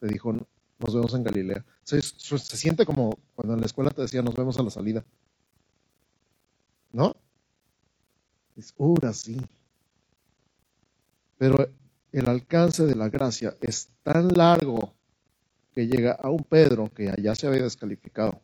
Te 0.00 0.06
dijo, 0.06 0.32
nos 0.32 0.94
vemos 0.94 1.12
en 1.12 1.24
Galilea. 1.24 1.62
Se, 1.84 2.00
siente 2.00 2.86
como 2.86 3.18
cuando 3.34 3.52
en 3.52 3.60
la 3.60 3.66
escuela 3.66 3.90
te 3.90 4.00
decía, 4.00 4.22
nos 4.22 4.34
vemos 4.34 4.58
a 4.58 4.62
la 4.62 4.70
salida. 4.70 5.04
¿No? 6.90 7.14
Es 8.56 8.74
ahora 8.78 9.12
sí. 9.12 9.38
Pero 11.38 11.70
el 12.12 12.28
alcance 12.28 12.84
de 12.84 12.94
la 12.94 13.08
gracia 13.08 13.56
es 13.60 13.88
tan 14.02 14.28
largo 14.28 14.94
que 15.72 15.86
llega 15.86 16.12
a 16.12 16.30
un 16.30 16.42
Pedro 16.42 16.90
que 16.92 17.08
allá 17.08 17.34
se 17.34 17.46
había 17.46 17.62
descalificado. 17.62 18.40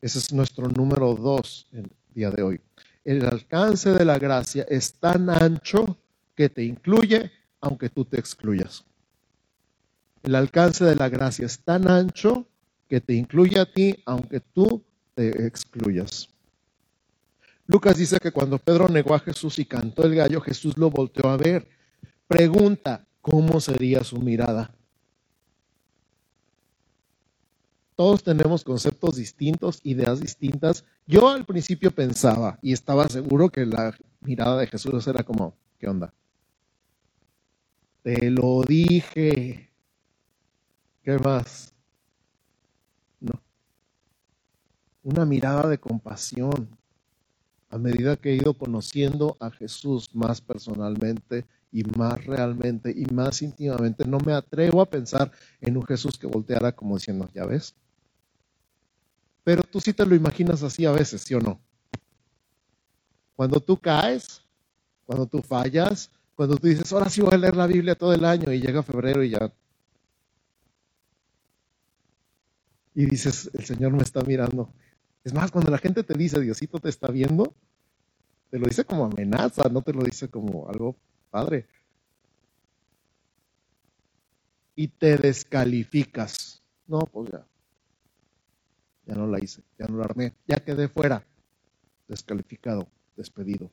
Ese 0.00 0.18
es 0.18 0.32
nuestro 0.32 0.68
número 0.68 1.14
dos 1.14 1.68
el 1.72 1.90
día 2.14 2.30
de 2.30 2.42
hoy. 2.42 2.60
El 3.04 3.24
alcance 3.26 3.90
de 3.90 4.04
la 4.04 4.18
gracia 4.18 4.66
es 4.68 4.94
tan 4.94 5.28
ancho 5.28 5.98
que 6.34 6.48
te 6.48 6.64
incluye 6.64 7.30
aunque 7.60 7.90
tú 7.90 8.04
te 8.04 8.18
excluyas. 8.18 8.84
El 10.22 10.34
alcance 10.34 10.84
de 10.84 10.96
la 10.96 11.08
gracia 11.08 11.46
es 11.46 11.58
tan 11.60 11.88
ancho 11.88 12.46
que 12.88 13.00
te 13.00 13.14
incluye 13.14 13.58
a 13.58 13.66
ti 13.70 14.02
aunque 14.06 14.40
tú 14.40 14.82
te 15.14 15.46
excluyas. 15.46 16.28
Lucas 17.66 17.96
dice 17.96 18.18
que 18.18 18.32
cuando 18.32 18.58
Pedro 18.58 18.88
negó 18.88 19.14
a 19.14 19.20
Jesús 19.20 19.58
y 19.58 19.64
cantó 19.64 20.04
el 20.04 20.14
gallo, 20.14 20.40
Jesús 20.40 20.76
lo 20.76 20.90
volteó 20.90 21.28
a 21.30 21.36
ver. 21.36 21.68
Pregunta, 22.30 23.04
¿cómo 23.20 23.58
sería 23.58 24.04
su 24.04 24.16
mirada? 24.20 24.72
Todos 27.96 28.22
tenemos 28.22 28.62
conceptos 28.62 29.16
distintos, 29.16 29.80
ideas 29.82 30.20
distintas. 30.20 30.84
Yo 31.08 31.28
al 31.28 31.44
principio 31.44 31.90
pensaba 31.90 32.56
y 32.62 32.72
estaba 32.72 33.08
seguro 33.08 33.48
que 33.48 33.66
la 33.66 33.98
mirada 34.20 34.60
de 34.60 34.68
Jesús 34.68 35.08
era 35.08 35.24
como, 35.24 35.56
¿qué 35.80 35.88
onda? 35.88 36.14
Te 38.04 38.30
lo 38.30 38.62
dije. 38.62 39.68
¿Qué 41.02 41.18
más? 41.18 41.74
No. 43.18 43.42
Una 45.02 45.24
mirada 45.24 45.66
de 45.66 45.78
compasión, 45.78 46.68
a 47.70 47.76
medida 47.76 48.16
que 48.16 48.30
he 48.30 48.36
ido 48.36 48.54
conociendo 48.54 49.36
a 49.40 49.50
Jesús 49.50 50.14
más 50.14 50.40
personalmente 50.40 51.44
y 51.72 51.84
más 51.84 52.24
realmente 52.24 52.92
y 52.94 53.04
más 53.12 53.42
íntimamente, 53.42 54.04
no 54.04 54.18
me 54.18 54.32
atrevo 54.32 54.80
a 54.80 54.90
pensar 54.90 55.30
en 55.60 55.76
un 55.76 55.84
Jesús 55.84 56.18
que 56.18 56.26
volteara 56.26 56.72
como 56.72 56.96
diciendo, 56.96 57.28
ya 57.32 57.46
ves. 57.46 57.74
Pero 59.44 59.62
tú 59.62 59.80
sí 59.80 59.92
te 59.92 60.04
lo 60.04 60.14
imaginas 60.14 60.62
así 60.62 60.84
a 60.84 60.92
veces, 60.92 61.22
¿sí 61.22 61.34
o 61.34 61.40
no? 61.40 61.60
Cuando 63.36 63.60
tú 63.60 63.76
caes, 63.78 64.42
cuando 65.06 65.26
tú 65.26 65.40
fallas, 65.42 66.10
cuando 66.34 66.56
tú 66.56 66.66
dices, 66.66 66.92
ahora 66.92 67.08
sí 67.08 67.20
voy 67.20 67.34
a 67.34 67.38
leer 67.38 67.56
la 67.56 67.66
Biblia 67.66 67.94
todo 67.94 68.12
el 68.12 68.24
año 68.24 68.52
y 68.52 68.60
llega 68.60 68.82
febrero 68.82 69.22
y 69.22 69.30
ya... 69.30 69.52
Y 72.94 73.06
dices, 73.06 73.50
el 73.54 73.64
Señor 73.64 73.92
me 73.92 74.02
está 74.02 74.22
mirando. 74.22 74.72
Es 75.24 75.32
más, 75.32 75.50
cuando 75.50 75.70
la 75.70 75.78
gente 75.78 76.02
te 76.02 76.14
dice, 76.14 76.40
Diosito 76.40 76.80
te 76.80 76.88
está 76.88 77.08
viendo, 77.08 77.54
te 78.50 78.58
lo 78.58 78.66
dice 78.66 78.84
como 78.84 79.04
amenaza, 79.04 79.68
no 79.68 79.80
te 79.82 79.92
lo 79.92 80.02
dice 80.02 80.28
como 80.28 80.68
algo 80.68 80.96
padre. 81.30 81.66
Y 84.74 84.88
te 84.88 85.16
descalificas. 85.16 86.62
No, 86.86 87.00
pues 87.00 87.30
ya. 87.30 87.46
Ya 89.06 89.14
no 89.14 89.26
la 89.26 89.42
hice, 89.42 89.62
ya 89.78 89.86
no 89.86 89.98
la 89.98 90.04
armé, 90.04 90.34
ya 90.46 90.56
quedé 90.58 90.88
fuera. 90.88 91.24
Descalificado, 92.06 92.88
despedido. 93.16 93.70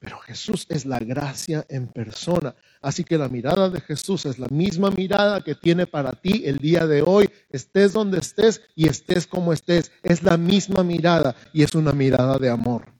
Pero 0.00 0.18
Jesús 0.18 0.66
es 0.68 0.86
la 0.86 1.00
gracia 1.00 1.66
en 1.68 1.88
persona. 1.88 2.54
Así 2.80 3.02
que 3.02 3.18
la 3.18 3.28
mirada 3.28 3.68
de 3.68 3.80
Jesús 3.80 4.26
es 4.26 4.38
la 4.38 4.46
misma 4.48 4.90
mirada 4.90 5.42
que 5.42 5.56
tiene 5.56 5.86
para 5.86 6.12
ti 6.12 6.42
el 6.46 6.58
día 6.58 6.86
de 6.86 7.02
hoy. 7.02 7.28
Estés 7.50 7.92
donde 7.92 8.18
estés 8.18 8.62
y 8.76 8.88
estés 8.88 9.26
como 9.26 9.52
estés. 9.52 9.90
Es 10.02 10.22
la 10.22 10.36
misma 10.36 10.84
mirada 10.84 11.34
y 11.52 11.64
es 11.64 11.74
una 11.74 11.92
mirada 11.92 12.38
de 12.38 12.48
amor. 12.48 12.97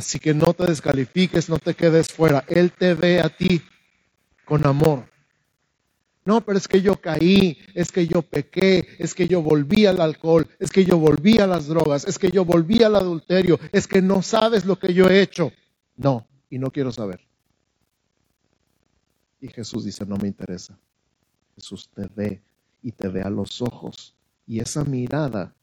Así 0.00 0.18
que 0.18 0.32
no 0.32 0.54
te 0.54 0.64
descalifiques, 0.64 1.50
no 1.50 1.58
te 1.58 1.74
quedes 1.74 2.08
fuera. 2.08 2.42
Él 2.48 2.72
te 2.72 2.94
ve 2.94 3.20
a 3.20 3.28
ti 3.28 3.60
con 4.46 4.66
amor. 4.66 5.04
No, 6.24 6.40
pero 6.40 6.56
es 6.56 6.66
que 6.66 6.80
yo 6.80 6.96
caí, 6.96 7.58
es 7.74 7.92
que 7.92 8.06
yo 8.06 8.22
pequé, 8.22 8.96
es 8.98 9.12
que 9.12 9.28
yo 9.28 9.42
volví 9.42 9.84
al 9.84 10.00
alcohol, 10.00 10.48
es 10.58 10.70
que 10.70 10.86
yo 10.86 10.96
volví 10.96 11.38
a 11.38 11.46
las 11.46 11.66
drogas, 11.66 12.06
es 12.06 12.18
que 12.18 12.30
yo 12.30 12.46
volví 12.46 12.82
al 12.82 12.96
adulterio, 12.96 13.60
es 13.72 13.86
que 13.86 14.00
no 14.00 14.22
sabes 14.22 14.64
lo 14.64 14.78
que 14.78 14.94
yo 14.94 15.06
he 15.06 15.20
hecho. 15.20 15.52
No, 15.96 16.26
y 16.48 16.58
no 16.58 16.70
quiero 16.70 16.92
saber. 16.92 17.20
Y 19.38 19.48
Jesús 19.48 19.84
dice, 19.84 20.06
no 20.06 20.16
me 20.16 20.28
interesa. 20.28 20.78
Jesús 21.56 21.90
te 21.94 22.06
ve 22.16 22.40
y 22.82 22.92
te 22.92 23.08
ve 23.08 23.20
a 23.20 23.28
los 23.28 23.60
ojos. 23.60 24.14
Y 24.46 24.60
esa 24.60 24.82
mirada 24.82 25.54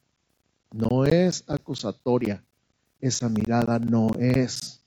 no 0.71 1.05
es 1.05 1.43
acusatoria, 1.47 2.43
esa 3.01 3.29
mirada 3.29 3.79
no 3.79 4.09
es 4.19 4.81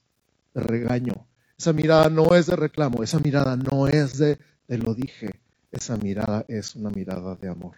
de 0.54 0.62
regaño, 0.62 1.26
esa 1.58 1.72
mirada 1.72 2.08
no 2.08 2.34
es 2.34 2.46
de 2.46 2.56
reclamo, 2.56 3.02
esa 3.02 3.18
mirada 3.18 3.56
no 3.56 3.86
es 3.86 4.18
de 4.18 4.38
te 4.66 4.78
lo 4.78 4.94
dije, 4.94 5.30
esa 5.72 5.96
mirada 5.96 6.44
es 6.48 6.76
una 6.76 6.90
mirada 6.90 7.34
de 7.34 7.48
amor, 7.48 7.76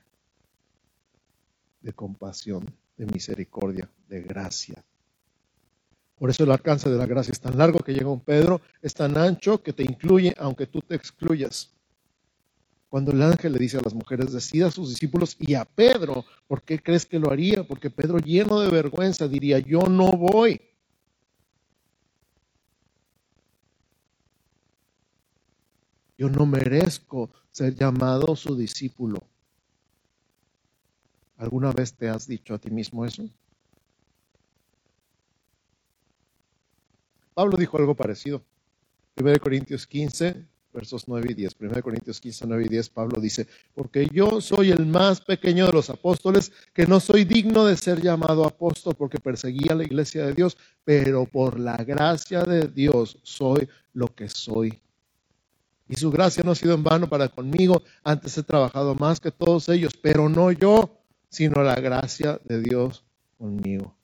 de 1.80 1.92
compasión, 1.92 2.66
de 2.96 3.06
misericordia, 3.06 3.88
de 4.08 4.22
gracia. 4.22 4.82
Por 6.18 6.30
eso 6.30 6.44
el 6.44 6.52
alcance 6.52 6.88
de 6.88 6.98
la 6.98 7.06
gracia 7.06 7.32
es 7.32 7.40
tan 7.40 7.58
largo 7.58 7.80
que 7.80 7.94
llega 7.94 8.08
un 8.08 8.20
Pedro, 8.20 8.60
es 8.80 8.94
tan 8.94 9.16
ancho 9.16 9.62
que 9.62 9.72
te 9.72 9.82
incluye 9.82 10.34
aunque 10.38 10.66
tú 10.66 10.80
te 10.80 10.94
excluyas. 10.94 11.70
Cuando 12.92 13.10
el 13.10 13.22
ángel 13.22 13.54
le 13.54 13.58
dice 13.58 13.78
a 13.78 13.80
las 13.80 13.94
mujeres, 13.94 14.34
decida 14.34 14.66
a 14.66 14.70
sus 14.70 14.90
discípulos 14.90 15.34
y 15.38 15.54
a 15.54 15.64
Pedro, 15.64 16.26
¿por 16.46 16.60
qué 16.60 16.78
crees 16.78 17.06
que 17.06 17.18
lo 17.18 17.30
haría? 17.30 17.66
Porque 17.66 17.88
Pedro 17.88 18.18
lleno 18.18 18.60
de 18.60 18.68
vergüenza 18.68 19.26
diría, 19.26 19.58
yo 19.60 19.84
no 19.88 20.12
voy. 20.12 20.60
Yo 26.18 26.28
no 26.28 26.44
merezco 26.44 27.30
ser 27.50 27.74
llamado 27.74 28.36
su 28.36 28.54
discípulo. 28.54 29.22
¿Alguna 31.38 31.72
vez 31.72 31.94
te 31.94 32.10
has 32.10 32.26
dicho 32.26 32.52
a 32.52 32.58
ti 32.58 32.70
mismo 32.70 33.06
eso? 33.06 33.24
Pablo 37.32 37.56
dijo 37.56 37.78
algo 37.78 37.94
parecido. 37.94 38.42
1 39.16 39.40
Corintios 39.40 39.86
15, 39.86 40.51
versos 40.72 41.06
9 41.06 41.28
y 41.30 41.34
10. 41.34 41.56
1 41.60 41.82
Corintios 41.82 42.20
15, 42.20 42.46
9 42.46 42.64
y 42.66 42.68
10, 42.68 42.88
Pablo 42.90 43.20
dice, 43.20 43.46
porque 43.74 44.08
yo 44.12 44.40
soy 44.40 44.70
el 44.70 44.86
más 44.86 45.20
pequeño 45.20 45.66
de 45.66 45.72
los 45.72 45.90
apóstoles, 45.90 46.52
que 46.72 46.86
no 46.86 47.00
soy 47.00 47.24
digno 47.24 47.64
de 47.64 47.76
ser 47.76 48.00
llamado 48.00 48.44
apóstol 48.44 48.94
porque 48.96 49.18
perseguía 49.18 49.74
la 49.74 49.84
iglesia 49.84 50.26
de 50.26 50.34
Dios, 50.34 50.56
pero 50.84 51.26
por 51.26 51.60
la 51.60 51.76
gracia 51.76 52.42
de 52.42 52.68
Dios 52.68 53.18
soy 53.22 53.68
lo 53.92 54.08
que 54.08 54.28
soy. 54.28 54.80
Y 55.88 55.96
su 55.96 56.10
gracia 56.10 56.42
no 56.44 56.52
ha 56.52 56.54
sido 56.54 56.74
en 56.74 56.82
vano 56.82 57.08
para 57.08 57.28
conmigo, 57.28 57.82
antes 58.02 58.38
he 58.38 58.42
trabajado 58.42 58.94
más 58.94 59.20
que 59.20 59.30
todos 59.30 59.68
ellos, 59.68 59.92
pero 60.00 60.28
no 60.28 60.50
yo, 60.50 60.98
sino 61.28 61.62
la 61.62 61.74
gracia 61.74 62.40
de 62.44 62.60
Dios 62.60 63.04
conmigo. 63.36 63.94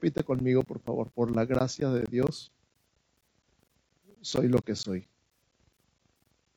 Repite 0.00 0.24
conmigo, 0.24 0.62
por 0.62 0.80
favor, 0.80 1.10
por 1.10 1.30
la 1.36 1.44
gracia 1.44 1.90
de 1.90 2.04
Dios, 2.04 2.50
soy 4.22 4.48
lo 4.48 4.60
que 4.60 4.74
soy. 4.74 5.06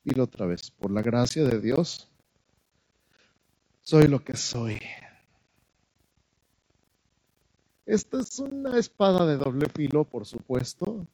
Y 0.06 0.18
otra 0.18 0.46
vez, 0.46 0.72
por 0.72 0.92
la 0.92 1.02
gracia 1.02 1.44
de 1.44 1.60
Dios, 1.60 2.08
soy 3.82 4.08
lo 4.08 4.24
que 4.24 4.38
soy. 4.38 4.80
Esta 7.86 8.22
es 8.22 8.40
una 8.40 8.80
espada 8.80 9.26
de 9.26 9.36
doble 9.36 9.68
filo, 9.76 10.06
por 10.06 10.26
supuesto, 10.26 11.06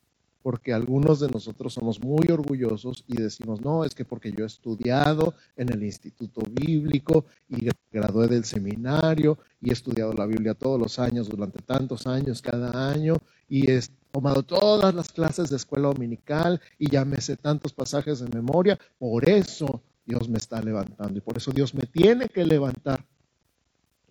porque 0.41 0.73
algunos 0.73 1.19
de 1.19 1.27
nosotros 1.27 1.73
somos 1.73 1.99
muy 1.99 2.27
orgullosos 2.31 3.03
y 3.07 3.17
decimos, 3.17 3.61
no, 3.61 3.83
es 3.83 3.93
que 3.93 4.05
porque 4.05 4.31
yo 4.31 4.43
he 4.43 4.47
estudiado 4.47 5.33
en 5.57 5.71
el 5.71 5.83
Instituto 5.83 6.41
Bíblico 6.49 7.25
y 7.49 7.69
gradué 7.91 8.27
del 8.27 8.45
seminario 8.45 9.37
y 9.61 9.69
he 9.69 9.73
estudiado 9.73 10.13
la 10.13 10.25
Biblia 10.25 10.53
todos 10.53 10.79
los 10.79 10.99
años, 10.99 11.27
durante 11.27 11.59
tantos 11.59 12.07
años, 12.07 12.41
cada 12.41 12.89
año, 12.89 13.17
y 13.49 13.69
he 13.69 13.81
tomado 14.11 14.43
todas 14.43 14.93
las 14.93 15.09
clases 15.09 15.49
de 15.49 15.57
escuela 15.57 15.89
dominical 15.89 16.61
y 16.77 16.89
ya 16.89 17.03
me 17.05 17.19
sé 17.19 17.37
tantos 17.37 17.73
pasajes 17.73 18.19
de 18.19 18.29
memoria, 18.29 18.79
por 18.97 19.27
eso 19.29 19.81
Dios 20.05 20.29
me 20.29 20.37
está 20.37 20.61
levantando 20.61 21.17
y 21.17 21.21
por 21.21 21.37
eso 21.37 21.51
Dios 21.51 21.73
me 21.73 21.83
tiene 21.83 22.29
que 22.29 22.45
levantar. 22.45 23.05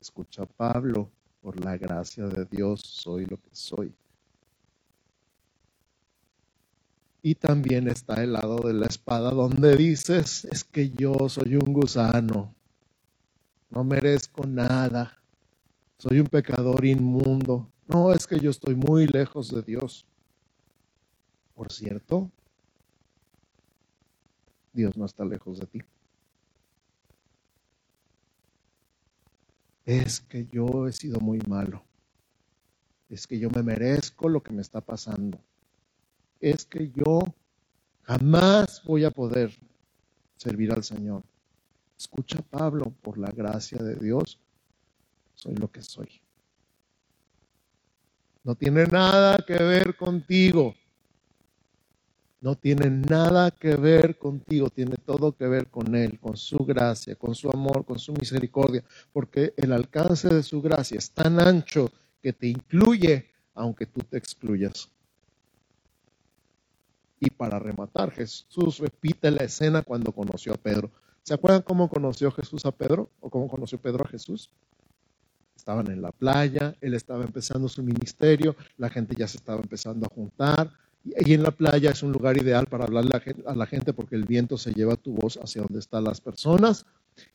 Escucha 0.00 0.44
Pablo, 0.44 1.10
por 1.40 1.62
la 1.64 1.76
gracia 1.76 2.26
de 2.26 2.44
Dios 2.44 2.80
soy 2.82 3.26
lo 3.26 3.36
que 3.36 3.50
soy. 3.52 3.92
Y 7.28 7.34
también 7.34 7.88
está 7.88 8.24
el 8.24 8.32
lado 8.32 8.56
de 8.66 8.72
la 8.72 8.86
espada 8.86 9.32
donde 9.32 9.76
dices, 9.76 10.46
es 10.46 10.64
que 10.64 10.88
yo 10.88 11.28
soy 11.28 11.56
un 11.56 11.74
gusano, 11.74 12.54
no 13.68 13.84
merezco 13.84 14.46
nada, 14.46 15.20
soy 15.98 16.20
un 16.20 16.26
pecador 16.28 16.86
inmundo. 16.86 17.70
No, 17.86 18.14
es 18.14 18.26
que 18.26 18.40
yo 18.40 18.48
estoy 18.48 18.76
muy 18.76 19.06
lejos 19.06 19.50
de 19.50 19.60
Dios. 19.60 20.06
Por 21.54 21.70
cierto, 21.70 22.30
Dios 24.72 24.96
no 24.96 25.04
está 25.04 25.26
lejos 25.26 25.60
de 25.60 25.66
ti. 25.66 25.80
Es 29.84 30.20
que 30.22 30.46
yo 30.50 30.88
he 30.88 30.92
sido 30.92 31.20
muy 31.20 31.40
malo. 31.40 31.82
Es 33.10 33.26
que 33.26 33.38
yo 33.38 33.50
me 33.50 33.62
merezco 33.62 34.30
lo 34.30 34.42
que 34.42 34.54
me 34.54 34.62
está 34.62 34.80
pasando 34.80 35.38
es 36.40 36.64
que 36.64 36.90
yo 36.94 37.20
jamás 38.02 38.82
voy 38.84 39.04
a 39.04 39.10
poder 39.10 39.52
servir 40.36 40.72
al 40.72 40.84
Señor. 40.84 41.22
Escucha 41.98 42.40
Pablo, 42.42 42.92
por 43.02 43.18
la 43.18 43.30
gracia 43.30 43.78
de 43.78 43.96
Dios, 43.96 44.38
soy 45.34 45.56
lo 45.56 45.70
que 45.70 45.82
soy. 45.82 46.08
No 48.44 48.54
tiene 48.54 48.86
nada 48.86 49.38
que 49.46 49.54
ver 49.54 49.96
contigo. 49.96 50.74
No 52.40 52.54
tiene 52.54 52.88
nada 52.88 53.50
que 53.50 53.74
ver 53.74 54.16
contigo, 54.16 54.70
tiene 54.70 54.94
todo 55.04 55.32
que 55.32 55.48
ver 55.48 55.66
con 55.66 55.96
Él, 55.96 56.20
con 56.20 56.36
su 56.36 56.58
gracia, 56.58 57.16
con 57.16 57.34
su 57.34 57.50
amor, 57.50 57.84
con 57.84 57.98
su 57.98 58.12
misericordia, 58.12 58.84
porque 59.12 59.54
el 59.56 59.72
alcance 59.72 60.28
de 60.28 60.44
su 60.44 60.62
gracia 60.62 60.98
es 60.98 61.10
tan 61.10 61.40
ancho 61.40 61.90
que 62.22 62.32
te 62.32 62.46
incluye 62.46 63.26
aunque 63.54 63.86
tú 63.86 64.00
te 64.02 64.16
excluyas. 64.16 64.88
Y 67.20 67.30
para 67.30 67.58
rematar, 67.58 68.10
Jesús 68.10 68.78
repite 68.78 69.30
la 69.30 69.44
escena 69.44 69.82
cuando 69.82 70.12
conoció 70.12 70.54
a 70.54 70.56
Pedro. 70.56 70.90
¿Se 71.22 71.34
acuerdan 71.34 71.62
cómo 71.62 71.88
conoció 71.88 72.30
Jesús 72.30 72.64
a 72.64 72.72
Pedro 72.72 73.10
o 73.20 73.28
cómo 73.28 73.48
conoció 73.48 73.78
Pedro 73.78 74.04
a 74.04 74.08
Jesús? 74.08 74.50
Estaban 75.56 75.90
en 75.90 76.00
la 76.00 76.12
playa, 76.12 76.74
él 76.80 76.94
estaba 76.94 77.24
empezando 77.24 77.68
su 77.68 77.82
ministerio, 77.82 78.56
la 78.78 78.88
gente 78.88 79.14
ya 79.14 79.28
se 79.28 79.36
estaba 79.36 79.60
empezando 79.60 80.06
a 80.06 80.14
juntar. 80.14 80.72
Y 81.04 81.34
en 81.34 81.42
la 81.42 81.50
playa 81.50 81.90
es 81.90 82.02
un 82.02 82.12
lugar 82.12 82.36
ideal 82.36 82.66
para 82.66 82.84
hablarle 82.84 83.10
a 83.46 83.54
la 83.54 83.66
gente 83.66 83.92
porque 83.92 84.14
el 84.14 84.24
viento 84.24 84.56
se 84.56 84.72
lleva 84.72 84.96
tu 84.96 85.12
voz 85.12 85.38
hacia 85.42 85.62
donde 85.62 85.80
están 85.80 86.04
las 86.04 86.20
personas. 86.20 86.86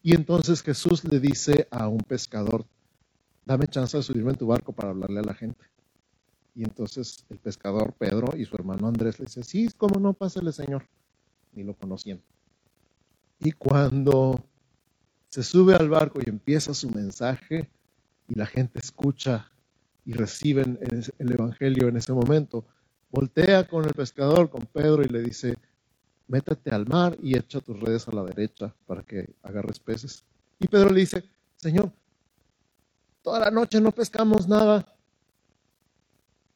Y 0.02 0.16
entonces 0.16 0.64
Jesús 0.64 1.04
le 1.04 1.20
dice 1.20 1.68
a 1.70 1.88
un 1.88 2.00
pescador, 2.00 2.66
dame 3.46 3.68
chance 3.68 3.98
de 3.98 4.04
subirme 4.04 4.32
en 4.32 4.38
tu 4.38 4.48
barco 4.48 4.74
para 4.74 4.90
hablarle 4.90 5.20
a 5.20 5.24
la 5.24 5.34
gente. 5.34 5.73
Y 6.56 6.64
entonces 6.64 7.26
el 7.30 7.38
pescador 7.38 7.94
Pedro 7.94 8.38
y 8.38 8.46
su 8.46 8.56
hermano 8.56 8.88
Andrés 8.88 9.20
le 9.20 9.26
dicen, 9.26 9.44
sí, 9.44 9.70
cómo 9.78 10.00
no, 10.00 10.14
pásale 10.14 10.52
Señor. 10.52 10.86
Ni 11.54 11.64
lo 11.64 11.74
conocían. 11.76 12.22
Y 13.40 13.52
cuando 13.52 14.44
se 15.30 15.44
sube 15.44 15.76
al 15.76 15.90
barco 15.90 16.20
y 16.24 16.30
empieza 16.30 16.74
su 16.74 16.90
mensaje 16.90 17.70
y 18.28 18.36
la 18.36 18.46
gente 18.46 18.80
escucha 18.80 19.52
y 20.06 20.14
reciben 20.14 20.80
el 21.18 21.32
Evangelio 21.32 21.88
en 21.88 21.98
ese 21.98 22.14
momento, 22.14 22.66
voltea 23.10 23.68
con 23.68 23.86
el 23.86 23.94
pescador, 23.94 24.50
con 24.50 24.66
Pedro, 24.66 25.04
y 25.04 25.08
le 25.08 25.22
dice, 25.22 25.56
métete 26.28 26.72
al 26.72 26.88
mar 26.88 27.18
y 27.22 27.38
echa 27.38 27.62
tus 27.62 27.80
redes 27.80 28.08
a 28.08 28.12
la 28.12 28.24
derecha 28.24 28.74
para 28.86 29.04
que 29.04 29.34
agarres 29.44 29.80
peces. 29.80 30.24
Y 30.60 30.68
Pedro 30.68 30.90
le 30.90 31.00
dice, 31.02 31.24
Señor, 31.56 31.92
toda 33.22 33.40
la 33.40 33.52
noche 33.52 33.80
no 33.80 33.92
pescamos 33.92 34.48
nada. 34.48 34.93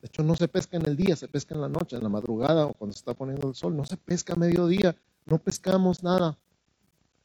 De 0.07 0.09
hecho, 0.09 0.23
no 0.23 0.37
se 0.37 0.47
pesca 0.47 0.77
en 0.77 0.85
el 0.85 0.95
día, 0.95 1.17
se 1.17 1.27
pesca 1.27 1.53
en 1.53 1.59
la 1.59 1.67
noche, 1.67 1.97
en 1.97 2.03
la 2.03 2.07
madrugada 2.07 2.65
o 2.65 2.73
cuando 2.73 2.93
se 2.93 2.99
está 2.99 3.13
poniendo 3.13 3.49
el 3.49 3.55
sol. 3.55 3.75
No 3.75 3.83
se 3.83 3.97
pesca 3.97 4.35
a 4.35 4.35
mediodía, 4.37 4.95
no 5.25 5.37
pescamos 5.37 6.01
nada. 6.01 6.37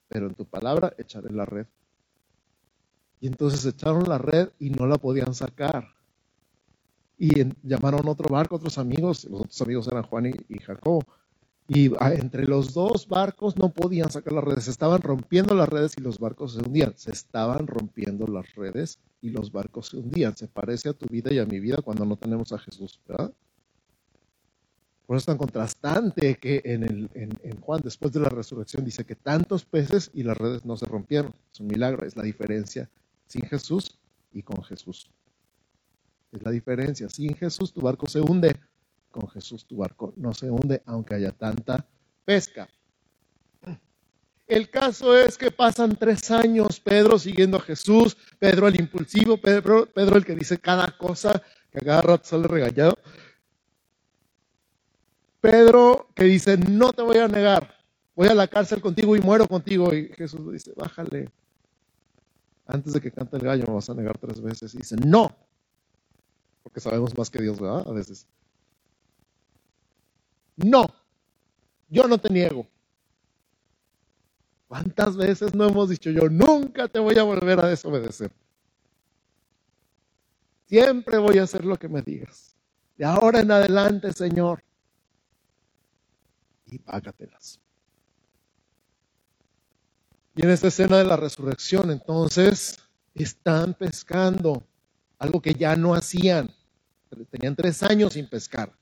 Pero 0.08 0.26
en 0.26 0.34
tu 0.34 0.44
palabra 0.44 0.92
echaré 0.98 1.32
la 1.32 1.44
red. 1.44 1.68
Y 3.20 3.28
entonces 3.28 3.64
echaron 3.66 4.08
la 4.08 4.18
red 4.18 4.48
y 4.58 4.70
no 4.70 4.88
la 4.88 4.98
podían 4.98 5.32
sacar. 5.32 5.94
Y 7.16 7.30
llamaron 7.62 8.08
otro 8.08 8.28
barco, 8.28 8.56
otros 8.56 8.76
amigos, 8.78 9.26
los 9.26 9.42
otros 9.42 9.62
amigos 9.62 9.86
eran 9.86 10.02
Juan 10.02 10.26
y, 10.26 10.32
y 10.48 10.58
Jacob. 10.58 11.04
Y 11.68 11.92
ah, 11.98 12.12
entre 12.12 12.46
los 12.46 12.74
dos 12.74 13.08
barcos 13.08 13.56
no 13.56 13.70
podían 13.70 14.10
sacar 14.10 14.32
las 14.32 14.44
redes, 14.44 14.64
se 14.64 14.70
estaban 14.70 15.00
rompiendo 15.00 15.54
las 15.54 15.68
redes 15.68 15.94
y 15.96 16.00
los 16.00 16.18
barcos 16.18 16.54
se 16.54 16.60
hundían. 16.60 16.92
Se 16.96 17.12
estaban 17.12 17.66
rompiendo 17.66 18.26
las 18.26 18.54
redes 18.54 18.98
y 19.20 19.30
los 19.30 19.52
barcos 19.52 19.88
se 19.88 19.96
hundían. 19.98 20.36
Se 20.36 20.48
parece 20.48 20.88
a 20.88 20.92
tu 20.92 21.06
vida 21.06 21.32
y 21.32 21.38
a 21.38 21.46
mi 21.46 21.60
vida 21.60 21.78
cuando 21.82 22.04
no 22.04 22.16
tenemos 22.16 22.52
a 22.52 22.58
Jesús, 22.58 23.00
¿verdad? 23.06 23.32
Por 25.06 25.16
eso 25.16 25.22
es 25.22 25.26
tan 25.26 25.38
contrastante 25.38 26.36
que 26.36 26.62
en, 26.64 26.84
el, 26.84 27.10
en, 27.14 27.60
Juan, 27.60 27.80
después 27.82 28.12
de 28.12 28.20
la 28.20 28.28
resurrección, 28.28 28.84
dice 28.84 29.04
que 29.04 29.14
tantos 29.14 29.64
peces 29.64 30.10
y 30.14 30.22
las 30.22 30.38
redes 30.38 30.64
no 30.64 30.76
se 30.76 30.86
rompieron. 30.86 31.34
Es 31.52 31.60
un 31.60 31.66
milagro, 31.66 32.06
es 32.06 32.16
la 32.16 32.22
diferencia 32.22 32.88
sin 33.26 33.42
Jesús 33.42 33.98
y 34.32 34.42
con 34.42 34.62
Jesús. 34.62 35.10
Es 36.30 36.42
la 36.42 36.50
diferencia. 36.50 37.08
Sin 37.08 37.34
Jesús 37.34 37.72
tu 37.72 37.80
barco 37.80 38.06
se 38.06 38.20
hunde, 38.20 38.56
con 39.12 39.28
Jesús 39.28 39.64
tu 39.66 39.76
barco 39.76 40.12
no 40.16 40.34
se 40.34 40.50
hunde, 40.50 40.82
aunque 40.86 41.14
haya 41.14 41.30
tanta 41.30 41.86
pesca. 42.24 42.68
El 44.48 44.68
caso 44.68 45.16
es 45.16 45.38
que 45.38 45.50
pasan 45.50 45.96
tres 45.96 46.30
años 46.30 46.80
Pedro 46.80 47.18
siguiendo 47.18 47.56
a 47.56 47.60
Jesús, 47.60 48.16
Pedro 48.38 48.68
el 48.68 48.78
impulsivo, 48.78 49.38
Pedro, 49.38 49.88
el 49.94 50.24
que 50.24 50.34
dice 50.34 50.58
cada 50.58 50.96
cosa, 50.98 51.40
que 51.70 51.78
agarra, 51.78 52.20
sale 52.22 52.48
regañado. 52.48 52.94
Pedro 55.40 56.08
que 56.14 56.24
dice, 56.24 56.56
no 56.56 56.92
te 56.92 57.02
voy 57.02 57.18
a 57.18 57.28
negar, 57.28 57.74
voy 58.14 58.28
a 58.28 58.34
la 58.34 58.46
cárcel 58.46 58.80
contigo 58.80 59.16
y 59.16 59.20
muero 59.20 59.48
contigo. 59.48 59.94
Y 59.94 60.08
Jesús 60.08 60.52
dice, 60.52 60.72
bájale. 60.76 61.30
Antes 62.66 62.92
de 62.92 63.00
que 63.00 63.10
cante 63.10 63.36
el 63.36 63.42
gallo 63.42 63.64
me 63.66 63.74
vas 63.74 63.90
a 63.90 63.94
negar 63.94 64.18
tres 64.18 64.40
veces. 64.40 64.74
Y 64.74 64.78
dice, 64.78 64.96
no. 64.96 65.34
Porque 66.62 66.80
sabemos 66.80 67.16
más 67.16 67.30
que 67.30 67.40
Dios, 67.40 67.58
¿verdad? 67.58 67.88
A 67.88 67.92
veces. 67.92 68.26
No, 70.56 70.86
yo 71.88 72.06
no 72.06 72.18
te 72.18 72.32
niego. 72.32 72.66
¿Cuántas 74.68 75.16
veces 75.16 75.54
no 75.54 75.68
hemos 75.68 75.90
dicho 75.90 76.10
yo, 76.10 76.28
nunca 76.30 76.88
te 76.88 76.98
voy 76.98 77.18
a 77.18 77.22
volver 77.22 77.60
a 77.60 77.68
desobedecer? 77.68 78.32
Siempre 80.66 81.18
voy 81.18 81.36
a 81.36 81.42
hacer 81.42 81.66
lo 81.66 81.76
que 81.76 81.88
me 81.88 82.00
digas. 82.00 82.56
De 82.96 83.04
ahora 83.04 83.40
en 83.40 83.50
adelante, 83.50 84.12
Señor. 84.12 84.64
Y 86.64 86.78
págatelas. 86.78 87.60
Y 90.34 90.42
en 90.42 90.50
esta 90.50 90.68
escena 90.68 90.96
de 90.96 91.04
la 91.04 91.18
resurrección, 91.18 91.90
entonces, 91.90 92.78
están 93.14 93.74
pescando. 93.74 94.66
Algo 95.18 95.42
que 95.42 95.52
ya 95.52 95.76
no 95.76 95.94
hacían. 95.94 96.50
Tenían 97.30 97.54
tres 97.54 97.82
años 97.82 98.14
sin 98.14 98.26
pescar. 98.26 98.72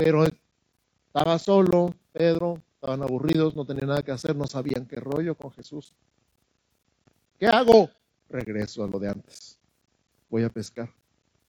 Pero 0.00 0.24
estaba 0.24 1.38
solo, 1.38 1.94
Pedro, 2.10 2.62
estaban 2.76 3.02
aburridos, 3.02 3.54
no 3.54 3.66
tenían 3.66 3.88
nada 3.88 4.02
que 4.02 4.12
hacer, 4.12 4.34
no 4.34 4.46
sabían 4.46 4.86
qué 4.86 4.96
rollo 4.96 5.34
con 5.34 5.50
Jesús. 5.50 5.92
¿Qué 7.38 7.46
hago? 7.46 7.90
Regreso 8.30 8.82
a 8.82 8.88
lo 8.88 8.98
de 8.98 9.10
antes. 9.10 9.58
Voy 10.30 10.42
a 10.42 10.48
pescar. 10.48 10.88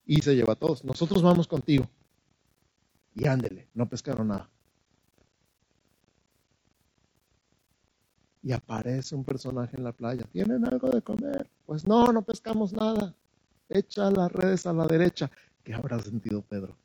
Y 0.06 0.22
se 0.22 0.36
lleva 0.36 0.52
a 0.52 0.56
todos. 0.58 0.84
Nosotros 0.84 1.22
vamos 1.22 1.48
contigo. 1.48 1.88
Y 3.16 3.26
ándele, 3.26 3.70
no 3.74 3.88
pescaron 3.88 4.28
nada. 4.28 4.50
Y 8.44 8.52
aparece 8.52 9.16
un 9.16 9.24
personaje 9.24 9.78
en 9.78 9.86
la 9.86 9.94
playa. 9.94 10.26
¿Tienen 10.30 10.66
algo 10.66 10.90
de 10.90 11.02
comer? 11.02 11.50
Pues 11.66 11.88
no, 11.88 12.12
no 12.12 12.22
pescamos 12.22 12.74
nada. 12.74 13.16
Echa 13.70 14.12
las 14.12 14.30
redes 14.30 14.66
a 14.66 14.74
la 14.74 14.88
derecha. 14.88 15.32
¿Qué 15.64 15.74
habrá 15.74 16.00
sentido 16.00 16.42
Pedro? 16.42 16.76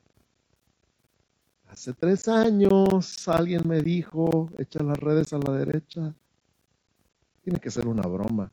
Hace 1.77 1.93
tres 1.93 2.27
años 2.27 3.27
alguien 3.27 3.61
me 3.67 3.83
dijo, 3.83 4.49
echa 4.57 4.81
las 4.81 4.97
redes 4.97 5.31
a 5.31 5.37
la 5.37 5.53
derecha. 5.53 6.11
Tiene 7.43 7.59
que 7.59 7.69
ser 7.69 7.87
una 7.87 8.01
broma. 8.01 8.51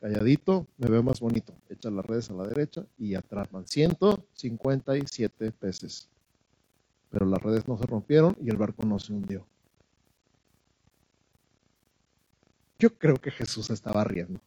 Calladito, 0.00 0.68
me 0.78 0.88
veo 0.88 1.02
más 1.02 1.18
bonito. 1.18 1.52
Echa 1.68 1.90
las 1.90 2.06
redes 2.06 2.30
a 2.30 2.34
la 2.34 2.46
derecha 2.46 2.86
y 2.96 3.16
atrás 3.16 3.50
van 3.50 3.66
157 3.66 5.50
peces. 5.50 6.08
Pero 7.10 7.26
las 7.26 7.42
redes 7.42 7.66
no 7.66 7.76
se 7.76 7.86
rompieron 7.86 8.36
y 8.40 8.50
el 8.50 8.56
barco 8.56 8.84
no 8.84 9.00
se 9.00 9.12
hundió. 9.12 9.44
Yo 12.78 12.96
creo 12.96 13.16
que 13.16 13.32
Jesús 13.32 13.68
estaba 13.70 14.04
riendo. 14.04 14.40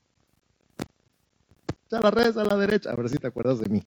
Echa 1.88 2.00
las 2.00 2.14
redes 2.14 2.38
a 2.38 2.46
la 2.46 2.56
derecha, 2.56 2.90
a 2.90 2.96
ver 2.96 3.10
si 3.10 3.18
te 3.18 3.28
acuerdas 3.28 3.60
de 3.60 3.68
mí. 3.68 3.84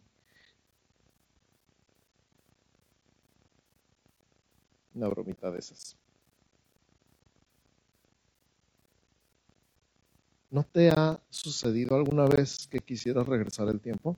Una 4.96 5.08
bromita 5.08 5.50
de 5.50 5.58
esas. 5.58 5.94
¿No 10.50 10.64
te 10.64 10.88
ha 10.88 11.20
sucedido 11.28 11.96
alguna 11.96 12.24
vez 12.24 12.66
que 12.66 12.78
quisieras 12.78 13.26
regresar 13.26 13.68
el 13.68 13.78
tiempo? 13.78 14.16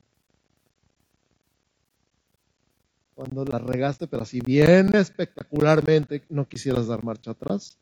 Cuando 3.17 3.45
la 3.45 3.59
regaste, 3.59 4.07
pero 4.07 4.23
así 4.23 4.41
bien 4.41 4.95
espectacularmente, 4.95 6.23
no 6.29 6.47
quisieras 6.47 6.87
dar 6.87 7.03
marcha 7.03 7.33
atrás. 7.33 7.77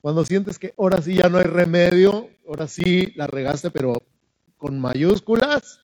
Cuando 0.00 0.24
sientes 0.24 0.56
que 0.56 0.72
ahora 0.78 1.02
sí 1.02 1.16
ya 1.16 1.28
no 1.28 1.38
hay 1.38 1.44
remedio, 1.44 2.28
ahora 2.46 2.68
sí 2.68 3.12
la 3.16 3.26
regaste, 3.26 3.72
pero 3.72 3.94
con 4.56 4.78
mayúsculas, 4.78 5.80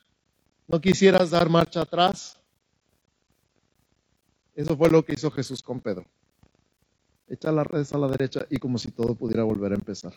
no 0.68 0.80
quisieras 0.80 1.30
dar 1.30 1.48
marcha 1.48 1.80
atrás. 1.80 2.37
Eso 4.58 4.76
fue 4.76 4.90
lo 4.90 5.04
que 5.04 5.12
hizo 5.12 5.30
Jesús 5.30 5.62
con 5.62 5.78
Pedro. 5.78 6.04
Echa 7.28 7.52
las 7.52 7.64
redes 7.64 7.92
a 7.92 7.98
la 7.98 8.08
derecha 8.08 8.44
y 8.50 8.56
como 8.56 8.76
si 8.76 8.90
todo 8.90 9.14
pudiera 9.14 9.44
volver 9.44 9.70
a 9.70 9.76
empezar. 9.76 10.12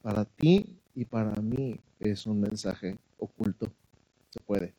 Para 0.00 0.24
ti 0.24 0.78
y 0.94 1.04
para 1.06 1.32
mí 1.40 1.80
es 1.98 2.24
un 2.26 2.40
mensaje 2.40 2.96
oculto. 3.18 3.66
Se 4.28 4.38
puede. 4.38 4.74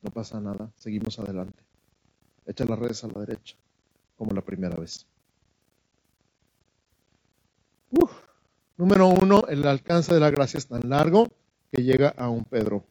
No 0.00 0.10
pasa 0.10 0.40
nada. 0.40 0.72
Seguimos 0.76 1.18
adelante. 1.18 1.62
Echa 2.46 2.64
las 2.64 2.78
redes 2.78 3.04
a 3.04 3.08
la 3.08 3.20
derecha, 3.20 3.54
como 4.16 4.34
la 4.34 4.40
primera 4.40 4.74
vez. 4.76 5.06
Número 8.78 9.08
uno, 9.08 9.42
el 9.46 9.66
alcance 9.66 10.14
de 10.14 10.20
la 10.20 10.30
gracia 10.30 10.56
es 10.56 10.68
tan 10.68 10.88
largo 10.88 11.28
que 11.70 11.82
llega 11.82 12.14
a 12.16 12.30
un 12.30 12.44
Pedro. 12.44 12.82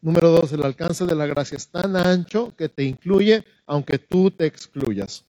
Número 0.00 0.30
dos, 0.30 0.52
el 0.52 0.64
alcance 0.64 1.04
de 1.04 1.14
la 1.14 1.26
gracia 1.26 1.56
es 1.56 1.68
tan 1.68 1.96
ancho 1.96 2.54
que 2.56 2.68
te 2.68 2.84
incluye 2.84 3.44
aunque 3.66 3.98
tú 3.98 4.30
te 4.30 4.46
excluyas. 4.46 5.24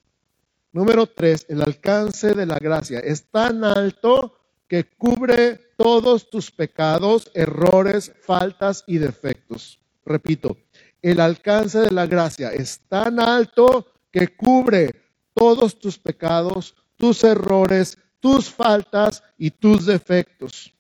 Número 0.72 1.08
tres, 1.08 1.46
el 1.50 1.62
alcance 1.62 2.34
de 2.34 2.46
la 2.46 2.60
gracia 2.60 3.00
es 3.00 3.24
tan 3.32 3.64
alto 3.64 4.38
que 4.68 4.84
cubre 4.84 5.60
todos 5.78 6.30
tus 6.30 6.52
pecados, 6.52 7.32
errores, 7.34 8.12
faltas 8.22 8.84
y 8.86 8.98
defectos. 8.98 9.80
Repito, 10.06 10.58
el 11.02 11.20
alcance 11.20 11.80
de 11.80 11.92
la 11.92 12.06
gracia 12.06 12.50
es 12.50 12.82
tan 12.88 13.20
alto 13.20 13.88
que 14.12 14.36
cubre 14.36 14.94
todos 15.34 15.80
tus 15.80 15.98
pecados, 15.98 16.76
tus 16.96 17.24
errores, 17.24 17.98
tus 18.20 18.50
faltas 18.50 19.24
y 19.38 19.52
tus 19.52 19.86
defectos. 19.86 20.74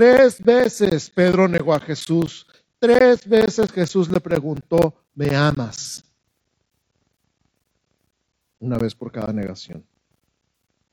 Tres 0.00 0.42
veces 0.42 1.10
Pedro 1.10 1.46
negó 1.46 1.74
a 1.74 1.78
Jesús. 1.78 2.46
Tres 2.78 3.28
veces 3.28 3.70
Jesús 3.70 4.10
le 4.10 4.18
preguntó, 4.18 4.94
¿me 5.14 5.36
amas? 5.36 6.02
Una 8.60 8.78
vez 8.78 8.94
por 8.94 9.12
cada 9.12 9.30
negación 9.34 9.84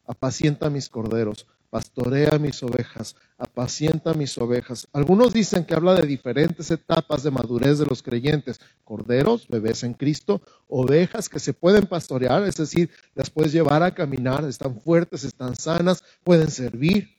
apacienta 0.06 0.70
mis 0.70 0.90
corderos, 0.90 1.48
pastorea 1.70 2.38
mis 2.38 2.62
ovejas, 2.64 3.16
apacienta 3.38 4.14
mis 4.14 4.38
ovejas. 4.38 4.90
Algunos 4.92 5.32
dicen 5.32 5.64
que 5.64 5.74
habla 5.74 5.94
de 5.94 6.06
diferentes 6.06 6.70
etapas 6.70 7.24
de 7.24 7.32
madurez 7.32 7.80
de 7.80 7.86
los 7.86 8.04
creyentes, 8.04 8.60
corderos, 8.84 9.48
bebés 9.48 9.84
en 9.84 9.94
Cristo, 9.94 10.42
ovejas 10.68 11.30
que 11.30 11.40
se 11.40 11.54
pueden 11.54 11.86
pastorear, 11.86 12.44
es 12.44 12.56
decir, 12.56 12.90
las 13.16 13.30
puedes 13.30 13.54
llevar 13.54 13.84
a 13.84 13.94
caminar, 13.94 14.44
están 14.44 14.82
fuertes, 14.82 15.24
están 15.24 15.56
sanas, 15.56 16.04
pueden 16.26 16.52
servir, 16.52 17.17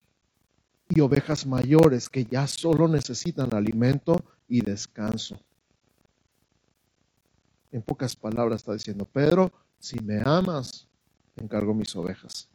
y 0.88 1.00
ovejas 1.00 1.46
mayores 1.46 2.08
que 2.08 2.24
ya 2.24 2.46
solo 2.46 2.88
necesitan 2.88 3.54
alimento 3.54 4.16
y 4.48 4.62
descanso. 4.62 5.38
En 7.70 7.82
pocas 7.82 8.16
palabras 8.16 8.62
está 8.62 8.72
diciendo, 8.72 9.04
Pedro, 9.04 9.52
si 9.78 10.00
me 10.00 10.22
amas, 10.24 10.88
encargo 11.36 11.74
mis 11.74 11.94
ovejas. 11.94 12.48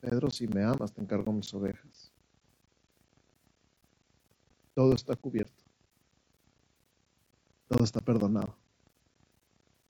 Pedro, 0.00 0.30
si 0.30 0.46
me 0.46 0.62
amas, 0.62 0.92
te 0.92 1.00
encargo 1.00 1.32
mis 1.32 1.52
ovejas. 1.54 2.12
Todo 4.74 4.94
está 4.94 5.16
cubierto. 5.16 5.64
Todo 7.66 7.82
está 7.82 8.00
perdonado. 8.00 8.54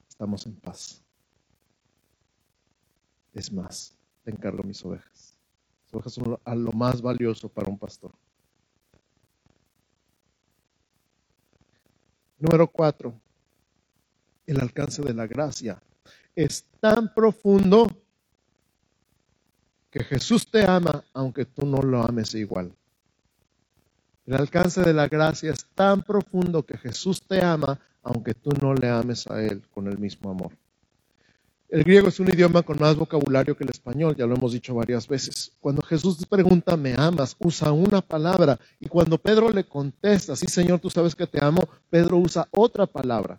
Estamos 0.09 0.47
en 0.47 0.55
paz. 0.57 1.03
Es 3.35 3.53
más, 3.53 3.98
encargo 4.31 4.63
mis 4.63 4.85
ovejas. 4.85 5.39
Las 5.85 5.95
ovejas 5.95 6.13
son 6.13 6.39
a 6.45 6.55
lo 6.55 6.73
más 6.73 7.01
valioso 7.01 7.49
para 7.49 7.71
un 7.71 7.79
pastor. 7.79 8.13
Número 12.39 12.69
cuatro, 12.69 13.15
el 14.47 14.61
alcance 14.61 15.03
de 15.03 15.13
la 15.13 15.27
gracia 15.27 15.83
es 16.37 16.65
tan 16.81 17.13
profundo 17.13 17.89
que 19.91 20.05
Jesús 20.05 20.49
te 20.49 20.65
ama 20.65 21.05
aunque 21.13 21.45
tú 21.45 21.67
no 21.67 21.83
lo 21.83 22.03
ames 22.03 22.35
igual. 22.35 22.73
El 24.27 24.35
alcance 24.35 24.83
de 24.83 24.93
la 24.93 25.09
gracia 25.09 25.51
es 25.51 25.65
tan 25.75 26.03
profundo 26.03 26.65
que 26.65 26.77
Jesús 26.77 27.23
te 27.27 27.43
ama 27.43 27.81
aunque 28.03 28.35
tú 28.35 28.51
no 28.61 28.75
le 28.75 28.89
ames 28.89 29.27
a 29.27 29.43
Él 29.43 29.63
con 29.73 29.89
el 29.89 29.99
mismo 29.99 30.31
amor. 30.31 30.53
El 31.69 31.85
griego 31.85 32.09
es 32.09 32.19
un 32.19 32.29
idioma 32.29 32.63
con 32.63 32.79
más 32.79 32.97
vocabulario 32.97 33.55
que 33.55 33.63
el 33.63 33.69
español, 33.71 34.17
ya 34.17 34.27
lo 34.27 34.35
hemos 34.35 34.53
dicho 34.53 34.75
varias 34.75 35.07
veces. 35.07 35.53
Cuando 35.61 35.83
Jesús 35.83 36.25
pregunta, 36.25 36.79
¿me 36.79 36.95
amas? 36.97 37.37
usa 37.39 37.73
una 37.73 38.01
palabra. 38.01 38.59
Y 38.81 38.89
cuando 38.89 39.19
Pedro 39.19 39.51
le 39.51 39.65
contesta, 39.65 40.35
sí 40.35 40.47
Señor, 40.47 40.81
tú 40.81 40.89
sabes 40.89 41.15
que 41.15 41.27
te 41.27 41.45
amo, 41.45 41.61
Pedro 41.91 42.17
usa 42.17 42.49
otra 42.53 42.87
palabra. 42.87 43.39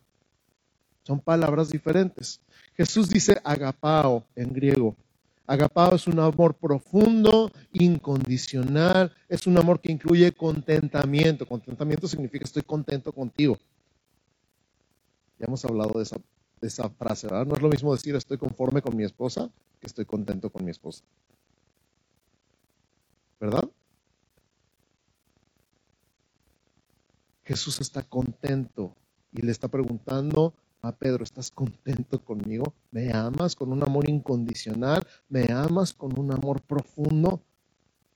Son 1.04 1.20
palabras 1.20 1.70
diferentes. 1.70 2.40
Jesús 2.78 3.10
dice 3.10 3.42
agapao 3.44 4.24
en 4.36 4.54
griego, 4.54 4.96
Agapao 5.50 5.96
es 5.96 6.06
un 6.06 6.20
amor 6.20 6.54
profundo, 6.54 7.52
incondicional, 7.74 9.12
es 9.28 9.48
un 9.48 9.58
amor 9.58 9.80
que 9.80 9.92
incluye 9.92 10.32
contentamiento. 10.32 11.48
Contentamiento 11.48 12.08
significa 12.08 12.46
estoy 12.46 12.62
contento 12.62 13.12
contigo. 13.12 13.58
Ya 15.40 15.48
hemos 15.48 15.66
hablado 15.66 15.98
de 15.98 16.04
esa, 16.04 16.18
esa 16.68 16.90
frase, 16.90 17.28
¿verdad? 17.28 17.46
No 17.46 17.56
es 17.56 17.62
lo 17.62 17.70
mismo 17.70 17.94
decir 17.94 18.16
estoy 18.16 18.38
conforme 18.38 18.82
con 18.82 18.96
mi 18.96 19.04
esposa 19.04 19.50
que 19.80 19.88
estoy 19.88 20.06
contento 20.06 20.50
con 20.50 20.66
mi 20.66 20.72
esposa. 20.72 21.04
¿Verdad? 23.40 23.70
Jesús 27.44 27.82
está 27.82 28.04
contento 28.04 28.96
y 29.32 29.42
le 29.42 29.52
está 29.52 29.68
preguntando 29.70 30.54
a 30.82 30.92
Pedro, 30.92 31.24
¿estás 31.24 31.52
contento 31.52 32.24
conmigo? 32.24 32.74
¿Me 32.92 33.12
amas 33.12 33.56
con 33.56 33.72
un 33.72 33.84
amor 33.84 34.10
incondicional? 34.10 35.06
¿Me 35.28 35.52
amas 35.52 35.94
con 35.94 36.18
un 36.20 36.32
amor 36.32 36.62
profundo? 36.62 37.42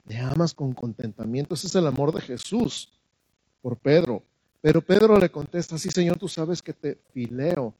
¿Me 0.05 0.19
amas 0.19 0.53
con 0.53 0.73
contentamiento? 0.73 1.55
Ese 1.55 1.67
es 1.67 1.75
el 1.75 1.87
amor 1.87 2.13
de 2.13 2.21
Jesús 2.21 2.91
por 3.61 3.77
Pedro. 3.77 4.23
Pero 4.61 4.81
Pedro 4.81 5.17
le 5.17 5.29
contesta, 5.29 5.77
sí 5.77 5.89
Señor, 5.89 6.17
tú 6.17 6.27
sabes 6.27 6.61
que 6.61 6.73
te 6.73 6.95
fileo. 7.11 7.73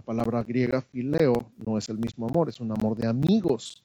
La 0.00 0.06
palabra 0.06 0.42
griega 0.42 0.80
fileo 0.80 1.52
no 1.58 1.76
es 1.76 1.90
el 1.90 1.98
mismo 1.98 2.26
amor, 2.26 2.48
es 2.48 2.58
un 2.58 2.72
amor 2.72 2.96
de 2.96 3.06
amigos. 3.06 3.84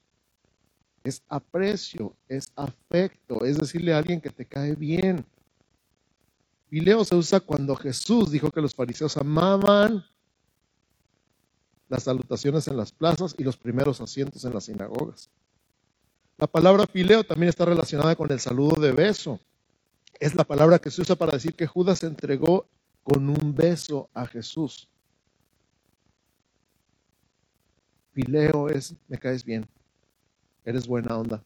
Es 1.03 1.21
aprecio, 1.27 2.15
es 2.29 2.53
afecto, 2.55 3.43
es 3.43 3.57
decirle 3.57 3.93
a 3.93 3.97
alguien 3.97 4.21
que 4.21 4.29
te 4.29 4.45
cae 4.45 4.75
bien, 4.75 5.25
Fileo 6.69 7.03
se 7.03 7.15
usa 7.15 7.41
cuando 7.41 7.75
Jesús 7.75 8.31
dijo 8.31 8.49
que 8.49 8.61
los 8.61 8.73
fariseos 8.73 9.17
amaban 9.17 10.05
las 11.89 12.03
salutaciones 12.03 12.67
en 12.69 12.77
las 12.77 12.93
plazas 12.93 13.35
y 13.37 13.43
los 13.43 13.57
primeros 13.57 13.99
asientos 13.99 14.45
en 14.45 14.53
las 14.53 14.63
sinagogas. 14.63 15.29
La 16.37 16.47
palabra 16.47 16.87
fileo 16.87 17.25
también 17.25 17.49
está 17.49 17.65
relacionada 17.65 18.15
con 18.15 18.31
el 18.31 18.39
saludo 18.39 18.81
de 18.81 18.93
beso. 18.93 19.39
Es 20.17 20.33
la 20.33 20.45
palabra 20.45 20.79
que 20.79 20.89
se 20.89 21.01
usa 21.01 21.17
para 21.17 21.33
decir 21.33 21.53
que 21.53 21.67
Judas 21.67 22.03
entregó 22.03 22.67
con 23.03 23.29
un 23.29 23.53
beso 23.53 24.09
a 24.13 24.25
Jesús. 24.25 24.89
Fileo 28.15 28.69
es, 28.69 28.95
me 29.09 29.17
caes 29.17 29.43
bien, 29.43 29.67
eres 30.63 30.87
buena 30.87 31.17
onda. 31.17 31.43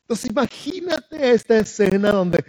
Entonces 0.00 0.30
imagínate 0.30 1.32
esta 1.32 1.58
escena 1.58 2.10
donde 2.10 2.42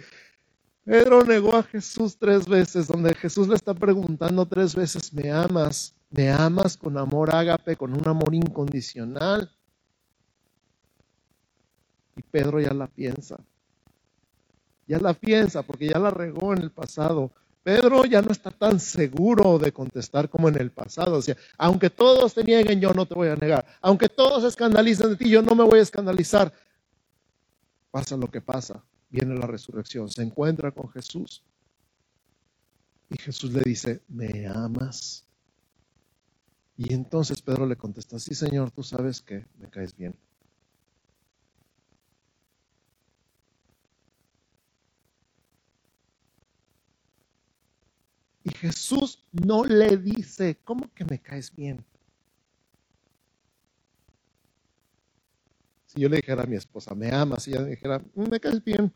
Pedro 0.82 1.22
negó 1.24 1.54
a 1.56 1.62
Jesús 1.62 2.16
tres 2.18 2.48
veces, 2.48 2.88
donde 2.88 3.14
Jesús 3.14 3.48
le 3.48 3.54
está 3.54 3.74
preguntando 3.74 4.46
tres 4.46 4.74
veces, 4.74 5.12
¿me 5.12 5.30
amas? 5.30 5.94
¿Me 6.10 6.30
amas 6.30 6.74
con 6.76 6.96
amor 6.96 7.34
ágape, 7.34 7.76
con 7.76 7.92
un 7.92 8.08
amor 8.08 8.34
incondicional? 8.34 9.50
Y 12.16 12.22
Pedro 12.22 12.60
ya 12.60 12.72
la 12.72 12.86
piensa. 12.86 13.38
Ya 14.86 14.98
la 14.98 15.12
piensa 15.12 15.62
porque 15.62 15.88
ya 15.88 15.98
la 15.98 16.10
regó 16.10 16.54
en 16.54 16.62
el 16.62 16.70
pasado. 16.70 17.30
Pedro 17.64 18.04
ya 18.04 18.22
no 18.22 18.30
está 18.30 18.52
tan 18.52 18.78
seguro 18.78 19.58
de 19.58 19.72
contestar 19.72 20.28
como 20.28 20.48
en 20.48 20.60
el 20.60 20.70
pasado. 20.70 21.16
O 21.16 21.22
sea, 21.22 21.36
aunque 21.58 21.90
todos 21.90 22.34
te 22.34 22.44
nieguen, 22.44 22.80
yo 22.80 22.92
no 22.92 23.06
te 23.06 23.14
voy 23.14 23.28
a 23.28 23.36
negar. 23.36 23.66
Aunque 23.80 24.08
todos 24.08 24.42
se 24.42 24.48
escandalicen 24.48 25.10
de 25.10 25.16
ti, 25.16 25.28
yo 25.28 25.42
no 25.42 25.56
me 25.56 25.64
voy 25.64 25.80
a 25.80 25.82
escandalizar. 25.82 26.52
Pasa 27.90 28.16
lo 28.16 28.30
que 28.30 28.40
pasa 28.40 28.84
viene 29.14 29.38
la 29.38 29.46
resurrección, 29.46 30.10
se 30.10 30.22
encuentra 30.22 30.72
con 30.72 30.90
Jesús. 30.90 31.44
Y 33.10 33.16
Jesús 33.16 33.52
le 33.52 33.60
dice, 33.60 34.02
¿me 34.08 34.48
amas? 34.48 35.24
Y 36.76 36.92
entonces 36.92 37.40
Pedro 37.40 37.64
le 37.64 37.76
contesta, 37.76 38.18
sí 38.18 38.34
Señor, 38.34 38.72
tú 38.72 38.82
sabes 38.82 39.22
que 39.22 39.46
me 39.60 39.70
caes 39.70 39.96
bien. 39.96 40.16
Y 48.44 48.50
Jesús 48.54 49.24
no 49.32 49.64
le 49.64 49.96
dice, 49.96 50.58
¿cómo 50.64 50.92
que 50.94 51.04
me 51.04 51.18
caes 51.20 51.54
bien? 51.54 51.84
Si 55.86 56.00
yo 56.00 56.08
le 56.08 56.16
dijera 56.16 56.42
a 56.42 56.46
mi 56.46 56.56
esposa, 56.56 56.94
me 56.94 57.10
amas, 57.10 57.48
y 57.48 57.52
ella 57.52 57.62
me 57.62 57.70
dijera, 57.70 57.98
mm, 58.14 58.28
me 58.28 58.40
caes 58.40 58.62
bien, 58.62 58.92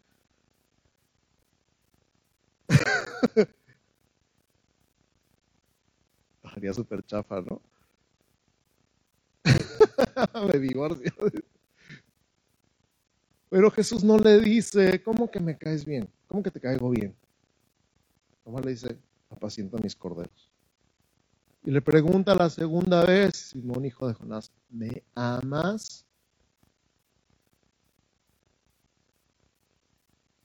Sería 6.55 6.75
súper 6.75 7.03
chafa, 7.05 7.41
¿no? 7.41 7.61
me 10.53 10.59
divorcio. 10.59 11.13
Pero 13.49 13.71
Jesús 13.71 14.05
no 14.05 14.19
le 14.19 14.41
dice, 14.41 15.03
¿cómo 15.03 15.31
que 15.31 15.41
me 15.41 15.57
caes 15.57 15.85
bien? 15.85 16.09
¿Cómo 16.27 16.43
que 16.43 16.51
te 16.51 16.61
caigo 16.61 16.91
bien? 16.91 17.15
¿Cómo 18.45 18.61
le 18.61 18.71
dice, 18.73 18.99
apacienta 19.31 19.79
mis 19.79 19.97
corderos. 19.97 20.51
Y 21.64 21.71
le 21.71 21.83
pregunta 21.83 22.35
la 22.35 22.49
segunda 22.49 23.05
vez, 23.05 23.37
Simón, 23.37 23.85
hijo 23.85 24.07
de 24.09 24.14
Jonás, 24.14 24.53
¿me 24.71 25.03
amas? 25.14 26.07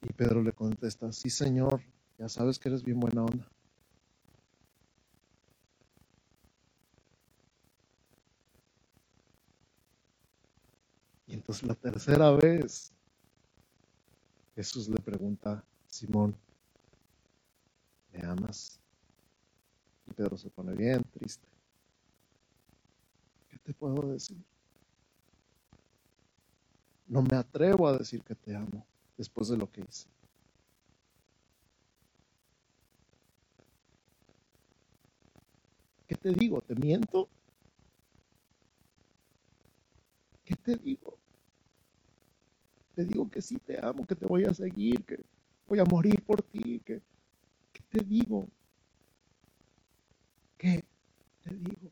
Y 0.02 0.12
Pedro 0.13 0.43
le 0.43 0.52
contesta, 0.52 1.12
sí, 1.12 1.30
Señor, 1.30 1.82
ya 2.17 2.28
sabes 2.28 2.60
que 2.60 2.69
eres 2.69 2.84
bien 2.84 3.00
buena 3.00 3.24
onda. 3.24 3.48
Y 11.28 11.36
entonces 11.36 11.63
la 11.63 11.76
tercera 11.76 12.32
vez 12.32 12.93
Jesús 14.56 14.88
le 14.88 14.98
pregunta, 14.98 15.63
Simón, 15.88 16.36
¿me 18.13 18.26
amas? 18.26 18.80
Y 20.06 20.13
Pedro 20.13 20.38
se 20.38 20.49
pone 20.49 20.73
bien 20.73 21.04
triste. 21.12 21.47
¿Qué 23.49 23.58
te 23.60 23.73
puedo 23.73 24.02
decir? 24.12 24.38
No 27.08 27.21
me 27.21 27.36
atrevo 27.36 27.88
a 27.88 27.97
decir 27.97 28.21
que 28.23 28.36
te 28.36 28.56
amo 28.56 28.86
después 29.17 29.49
de 29.49 29.58
lo 29.58 29.69
que 29.71 29.82
hice. 29.82 30.08
¿Qué 36.08 36.15
te 36.15 36.30
digo? 36.30 36.62
¿Te 36.62 36.76
miento? 36.76 37.30
¿Qué 40.43 40.56
te 40.56 40.76
digo? 40.76 41.17
Te 42.95 43.06
digo 43.06 43.30
que 43.30 43.41
sí 43.41 43.58
te 43.58 43.84
amo, 43.84 44.06
que 44.06 44.15
te 44.15 44.26
voy 44.26 44.43
a 44.45 44.54
seguir, 44.54 45.04
que 45.04 45.19
voy 45.67 45.80
a 45.80 45.86
morir 45.86 46.21
por 46.23 46.41
ti, 46.43 46.80
que 46.86 46.95
¿qué 46.99 47.12
te 47.93 48.03
digo? 48.03 48.47
¿Qué 50.58 50.84
te 51.43 51.53
digo? 51.53 51.91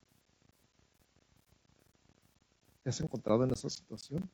¿Te 2.83 2.89
has 2.89 2.99
encontrado 3.01 3.43
en 3.43 3.51
esa 3.51 3.69
situación? 3.69 4.27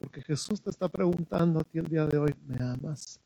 Porque 0.00 0.20
Jesús 0.20 0.60
te 0.60 0.70
está 0.70 0.88
preguntando 0.88 1.60
a 1.60 1.64
ti 1.64 1.78
el 1.78 1.86
día 1.86 2.06
de 2.06 2.18
hoy, 2.18 2.34
¿me 2.44 2.56
amas? 2.60 3.20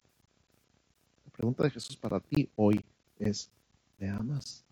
La 1.25 1.33
pregunta 1.33 1.65
de 1.65 1.71
Jesús 1.71 1.97
para 1.97 2.21
ti 2.21 2.51
hoy 2.55 2.85
es, 3.19 3.51
¿me 3.99 4.11
amas? 4.11 4.63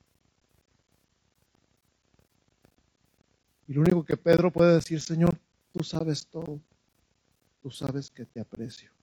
Y 3.66 3.72
lo 3.72 3.80
único 3.80 4.04
que 4.04 4.18
Pedro 4.18 4.52
puede 4.52 4.74
decir, 4.74 5.00
Señor, 5.00 5.38
tú 5.72 5.82
sabes 5.82 6.26
todo, 6.26 6.60
tú 7.62 7.70
sabes 7.70 8.10
que 8.10 8.26
te 8.26 8.40
aprecio. 8.40 8.97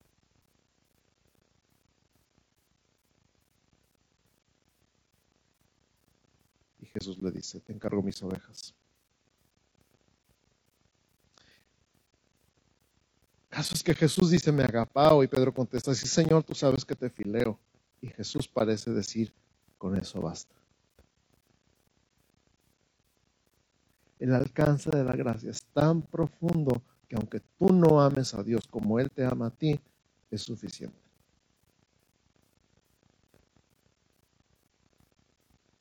Jesús 6.95 7.21
le 7.21 7.29
dice, 7.29 7.59
te 7.59 7.73
encargo 7.73 8.01
mis 8.01 8.23
ovejas. 8.23 8.73
Caso 13.49 13.75
es 13.75 13.83
que 13.83 13.93
Jesús 13.93 14.31
dice, 14.31 14.49
me 14.53 14.63
agapao, 14.63 15.21
y 15.21 15.27
Pedro 15.27 15.53
contesta, 15.53 15.93
sí 15.93 16.07
Señor, 16.07 16.43
tú 16.43 16.55
sabes 16.55 16.85
que 16.85 16.95
te 16.95 17.09
fileo. 17.09 17.59
Y 18.01 18.07
Jesús 18.07 18.47
parece 18.47 18.91
decir, 18.91 19.33
con 19.77 19.97
eso 19.97 20.21
basta. 20.21 20.55
El 24.17 24.33
alcance 24.33 24.89
de 24.89 25.03
la 25.03 25.17
gracia 25.17 25.51
es 25.51 25.63
tan 25.73 26.01
profundo 26.01 26.81
que 27.09 27.17
aunque 27.17 27.41
tú 27.59 27.73
no 27.73 28.01
ames 28.01 28.33
a 28.33 28.41
Dios 28.41 28.67
como 28.67 29.01
Él 29.01 29.11
te 29.11 29.25
ama 29.25 29.47
a 29.47 29.51
ti, 29.51 29.77
es 30.31 30.41
suficiente. 30.43 30.97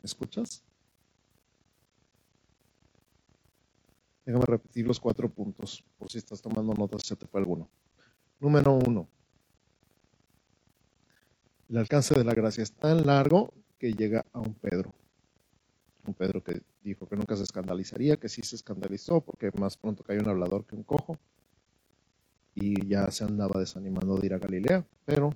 ¿Me 0.03 0.07
escuchas? 0.07 0.64
Déjame 4.25 4.45
repetir 4.47 4.87
los 4.87 4.99
cuatro 4.99 5.29
puntos, 5.29 5.85
por 5.99 6.11
si 6.11 6.19
estás 6.19 6.41
tomando 6.41 6.73
notas, 6.73 7.03
se 7.05 7.17
te 7.17 7.27
fue 7.27 7.41
alguno. 7.41 7.69
Número 8.41 8.73
uno, 8.73 9.07
el 11.69 11.77
alcance 11.77 12.15
de 12.15 12.25
la 12.25 12.35
gracia 12.35 12.63
es 12.63 12.73
tan 12.73 13.07
largo 13.07 13.53
que 13.79 13.93
llega 13.93 14.25
a 14.33 14.41
un 14.41 14.55
Pedro. 14.55 14.93
Un 16.07 16.15
Pedro 16.15 16.43
que 16.43 16.63
dijo 16.83 17.07
que 17.07 17.17
nunca 17.17 17.37
se 17.37 17.43
escandalizaría, 17.43 18.17
que 18.17 18.29
sí 18.29 18.43
se 18.43 18.57
escandalizó 18.57 19.21
porque 19.21 19.51
más 19.59 19.77
pronto 19.77 20.03
cayó 20.03 20.21
un 20.21 20.29
hablador 20.29 20.65
que 20.65 20.77
un 20.77 20.83
cojo 20.83 21.19
y 22.55 22.87
ya 22.87 23.11
se 23.11 23.25
andaba 23.25 23.59
desanimando 23.61 24.17
de 24.17 24.27
ir 24.27 24.35
a 24.35 24.39
Galilea, 24.39 24.87
pero 25.05 25.31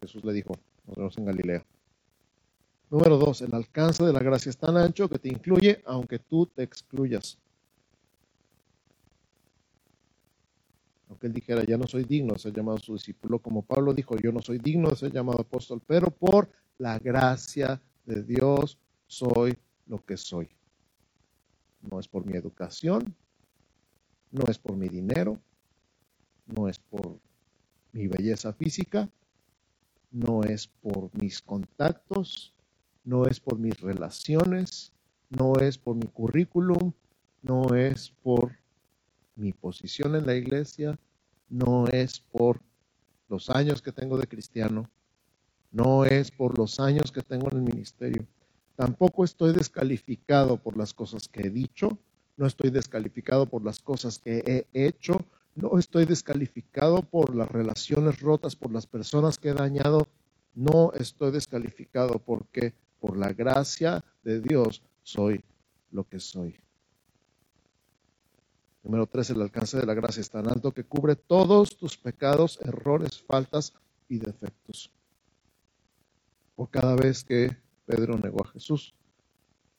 Jesús 0.00 0.24
le 0.24 0.32
dijo, 0.32 0.54
nos 0.86 0.96
vemos 0.96 1.18
en 1.18 1.24
Galilea. 1.24 1.64
Número 2.90 3.18
dos, 3.18 3.42
el 3.42 3.52
alcance 3.52 4.04
de 4.04 4.12
la 4.12 4.20
gracia 4.20 4.50
es 4.50 4.56
tan 4.56 4.76
ancho 4.76 5.08
que 5.08 5.18
te 5.18 5.28
incluye 5.28 5.82
aunque 5.86 6.18
tú 6.18 6.46
te 6.46 6.62
excluyas. 6.62 7.38
Aunque 11.08 11.28
él 11.28 11.32
dijera, 11.32 11.64
ya 11.64 11.76
no 11.76 11.86
soy 11.86 12.04
digno 12.04 12.32
de 12.32 12.38
ser 12.38 12.52
llamado 12.52 12.78
su 12.78 12.94
discípulo, 12.94 13.38
como 13.38 13.62
Pablo 13.62 13.94
dijo, 13.94 14.16
yo 14.16 14.32
no 14.32 14.42
soy 14.42 14.58
digno 14.58 14.90
de 14.90 14.96
ser 14.96 15.12
llamado 15.12 15.40
apóstol, 15.40 15.80
pero 15.86 16.10
por 16.10 16.48
la 16.78 16.98
gracia 16.98 17.80
de 18.04 18.22
Dios 18.22 18.78
soy 19.06 19.56
lo 19.86 20.04
que 20.04 20.16
soy. 20.16 20.48
No 21.80 22.00
es 22.00 22.08
por 22.08 22.26
mi 22.26 22.36
educación, 22.36 23.14
no 24.32 24.44
es 24.48 24.58
por 24.58 24.76
mi 24.76 24.88
dinero, 24.88 25.38
no 26.46 26.68
es 26.68 26.78
por 26.78 27.20
mi 27.92 28.08
belleza 28.08 28.52
física, 28.52 29.08
no 30.10 30.42
es 30.42 30.66
por 30.66 31.10
mis 31.20 31.40
contactos, 31.40 32.52
no 33.04 33.26
es 33.26 33.38
por 33.38 33.58
mis 33.58 33.80
relaciones, 33.80 34.92
no 35.30 35.54
es 35.60 35.78
por 35.78 35.96
mi 35.96 36.06
currículum, 36.06 36.92
no 37.42 37.74
es 37.74 38.10
por 38.22 38.52
mi 39.36 39.52
posición 39.52 40.16
en 40.16 40.26
la 40.26 40.34
iglesia, 40.34 40.98
no 41.48 41.86
es 41.86 42.20
por 42.20 42.60
los 43.28 43.48
años 43.50 43.80
que 43.80 43.92
tengo 43.92 44.18
de 44.18 44.26
cristiano, 44.26 44.90
no 45.70 46.04
es 46.04 46.30
por 46.30 46.58
los 46.58 46.80
años 46.80 47.12
que 47.12 47.22
tengo 47.22 47.48
en 47.50 47.58
el 47.58 47.62
ministerio, 47.62 48.26
Tampoco 48.76 49.24
estoy 49.24 49.54
descalificado 49.54 50.58
por 50.58 50.76
las 50.76 50.92
cosas 50.92 51.28
que 51.28 51.46
he 51.46 51.50
dicho, 51.50 51.98
no 52.36 52.46
estoy 52.46 52.68
descalificado 52.68 53.46
por 53.46 53.64
las 53.64 53.80
cosas 53.80 54.18
que 54.18 54.66
he 54.72 54.86
hecho, 54.86 55.16
no 55.54 55.78
estoy 55.78 56.04
descalificado 56.04 57.00
por 57.00 57.34
las 57.34 57.50
relaciones 57.50 58.20
rotas, 58.20 58.54
por 58.54 58.70
las 58.70 58.86
personas 58.86 59.38
que 59.38 59.48
he 59.48 59.54
dañado, 59.54 60.06
no 60.54 60.92
estoy 60.92 61.30
descalificado. 61.30 62.18
Porque 62.18 62.74
por 63.00 63.16
la 63.16 63.32
gracia 63.32 64.04
de 64.22 64.42
Dios 64.42 64.82
soy 65.02 65.42
lo 65.90 66.04
que 66.04 66.20
soy. 66.20 66.60
Número 68.86 69.08
tres, 69.08 69.30
el 69.30 69.42
alcance 69.42 69.76
de 69.76 69.84
la 69.84 69.94
gracia 69.94 70.20
es 70.20 70.30
tan 70.30 70.46
alto 70.46 70.70
que 70.70 70.84
cubre 70.84 71.16
todos 71.16 71.76
tus 71.76 71.98
pecados, 71.98 72.60
errores, 72.62 73.20
faltas 73.20 73.74
y 74.08 74.20
defectos. 74.20 74.92
O 76.54 76.68
cada 76.68 76.94
vez 76.94 77.24
que 77.24 77.50
Pedro 77.84 78.16
negó 78.16 78.44
a 78.44 78.48
Jesús, 78.48 78.94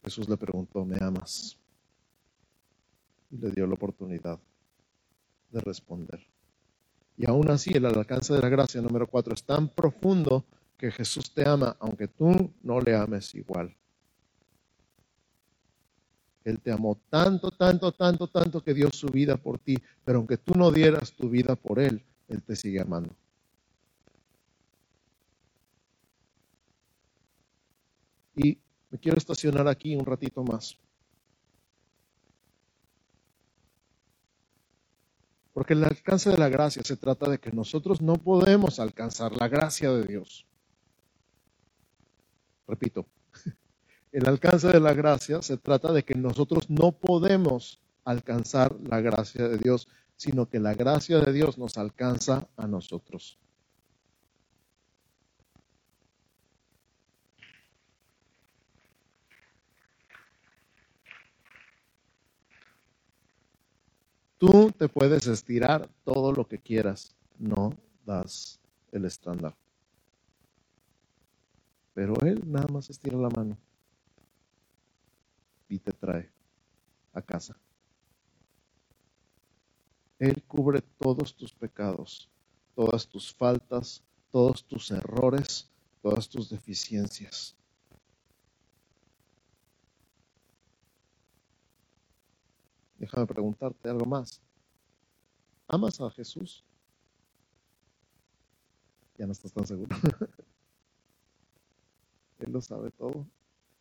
Jesús 0.03 0.27
le 0.27 0.35
preguntó, 0.35 0.83
¿me 0.83 0.97
amas? 0.99 1.57
Y 3.31 3.37
le 3.37 3.49
dio 3.51 3.65
la 3.65 3.75
oportunidad 3.75 4.37
de 5.51 5.61
responder. 5.61 6.19
Y 7.15 7.29
aún 7.29 7.49
así 7.49 7.71
el 7.73 7.85
alcance 7.85 8.33
de 8.33 8.41
la 8.41 8.49
gracia 8.49 8.81
número 8.81 9.07
cuatro 9.07 9.33
es 9.33 9.43
tan 9.45 9.69
profundo 9.69 10.43
que 10.77 10.91
Jesús 10.91 11.33
te 11.33 11.47
ama 11.47 11.77
aunque 11.79 12.09
tú 12.09 12.51
no 12.61 12.81
le 12.81 12.93
ames 12.93 13.33
igual. 13.35 13.73
Él 16.47 16.61
te 16.61 16.71
amó 16.71 16.97
tanto, 17.09 17.51
tanto, 17.51 17.91
tanto, 17.91 18.27
tanto 18.29 18.63
que 18.63 18.73
dio 18.73 18.89
su 18.93 19.07
vida 19.07 19.35
por 19.35 19.59
ti, 19.59 19.75
pero 20.05 20.19
aunque 20.19 20.37
tú 20.37 20.53
no 20.55 20.71
dieras 20.71 21.11
tu 21.11 21.27
vida 21.27 21.57
por 21.57 21.77
Él, 21.77 22.01
Él 22.29 22.41
te 22.41 22.55
sigue 22.55 22.79
amando. 22.79 23.13
Y 28.37 28.57
me 28.89 28.97
quiero 28.97 29.17
estacionar 29.17 29.67
aquí 29.67 29.93
un 29.97 30.05
ratito 30.05 30.41
más. 30.41 30.77
Porque 35.51 35.73
el 35.73 35.83
alcance 35.83 36.29
de 36.29 36.37
la 36.37 36.47
gracia 36.47 36.81
se 36.81 36.95
trata 36.95 37.29
de 37.29 37.39
que 37.39 37.51
nosotros 37.51 38.01
no 38.01 38.15
podemos 38.15 38.79
alcanzar 38.79 39.35
la 39.35 39.49
gracia 39.49 39.91
de 39.91 40.05
Dios. 40.05 40.45
Repito, 42.65 43.05
el 44.17 44.27
alcance 44.27 44.67
de 44.69 44.79
la 44.79 44.95
gracia 44.95 45.43
se 45.43 45.57
trata 45.57 45.93
de 45.93 46.03
que 46.03 46.15
nosotros 46.15 46.71
no 46.71 46.91
podemos 46.91 47.79
alcanzar 48.03 48.75
la 48.81 48.99
gracia 48.99 49.47
de 49.47 49.59
Dios, 49.59 49.87
sino 50.15 50.49
que 50.49 50.59
la 50.59 50.73
gracia 50.73 51.19
de 51.19 51.31
Dios 51.31 51.59
nos 51.59 51.77
alcanza 51.77 52.47
a 52.57 52.65
nosotros. 52.65 53.37
Tú 64.39 64.71
te 64.75 64.89
puedes 64.89 65.27
estirar 65.27 65.87
todo 66.03 66.31
lo 66.31 66.47
que 66.47 66.57
quieras, 66.57 67.15
no 67.37 67.71
das 68.03 68.59
el 68.91 69.05
estándar. 69.05 69.55
Pero 71.93 72.15
Él 72.21 72.41
nada 72.47 72.67
más 72.73 72.89
estira 72.89 73.15
la 73.15 73.29
mano 73.29 73.59
y 75.69 75.79
te 75.79 75.91
trae 75.91 76.31
a 77.13 77.21
casa. 77.21 77.57
Él 80.19 80.43
cubre 80.43 80.81
todos 80.81 81.35
tus 81.35 81.53
pecados, 81.53 82.29
todas 82.75 83.07
tus 83.07 83.33
faltas, 83.33 84.03
todos 84.31 84.63
tus 84.65 84.91
errores, 84.91 85.69
todas 86.01 86.27
tus 86.27 86.49
deficiencias. 86.49 87.55
Déjame 92.97 93.27
preguntarte 93.27 93.89
algo 93.89 94.05
más. 94.05 94.41
¿Amas 95.67 96.01
a 96.01 96.09
Jesús? 96.09 96.63
Ya 99.17 99.25
no 99.25 99.31
estás 99.33 99.53
tan 99.53 99.67
seguro. 99.67 99.95
Él 102.39 102.51
lo 102.51 102.61
sabe 102.61 102.91
todo. 102.91 103.25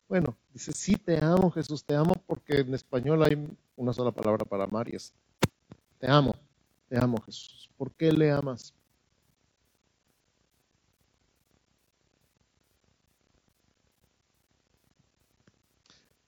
Bueno, 0.09 0.37
dice, 0.53 0.73
sí 0.73 0.95
te 0.97 1.23
amo, 1.23 1.51
Jesús, 1.51 1.85
te 1.85 1.97
amo, 1.97 2.15
porque 2.27 2.61
en 2.61 2.73
español 2.75 3.25
hay 3.25 3.37
una 3.75 3.93
sola 3.93 4.13
palabra 4.13 4.45
para 4.45 4.65
amar 4.65 4.89
y 4.89 4.95
es, 4.95 5.13
te 5.99 6.09
amo, 6.09 6.33
te 6.89 6.97
amo, 6.97 7.21
Jesús. 7.23 7.69
¿Por 7.77 7.91
qué 7.93 8.13
le 8.13 8.31
amas? 8.31 8.73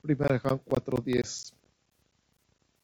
Primera 0.02 0.34
de 0.34 0.40
Juan 0.40 0.60
4.10. 0.64 1.52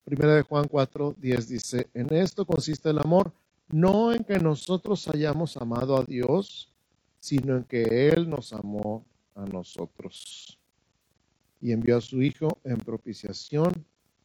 Primera 0.04 0.34
de 0.36 0.42
Juan 0.42 0.68
4, 0.68 1.16
10 1.18 1.48
dice, 1.48 1.88
en 1.94 2.12
esto 2.14 2.46
consiste 2.46 2.90
el 2.90 2.98
amor, 2.98 3.32
no 3.68 4.12
en 4.12 4.22
que 4.22 4.38
nosotros 4.38 5.08
hayamos 5.08 5.56
amado 5.56 5.96
a 5.96 6.04
Dios, 6.04 6.72
sino 7.18 7.56
en 7.56 7.64
que 7.64 8.10
Él 8.10 8.28
nos 8.28 8.52
amó 8.52 9.04
a 9.34 9.44
nosotros 9.46 10.58
y 11.64 11.72
envió 11.72 11.96
a 11.96 12.02
su 12.02 12.20
Hijo 12.20 12.60
en 12.62 12.76
propiciación 12.76 13.72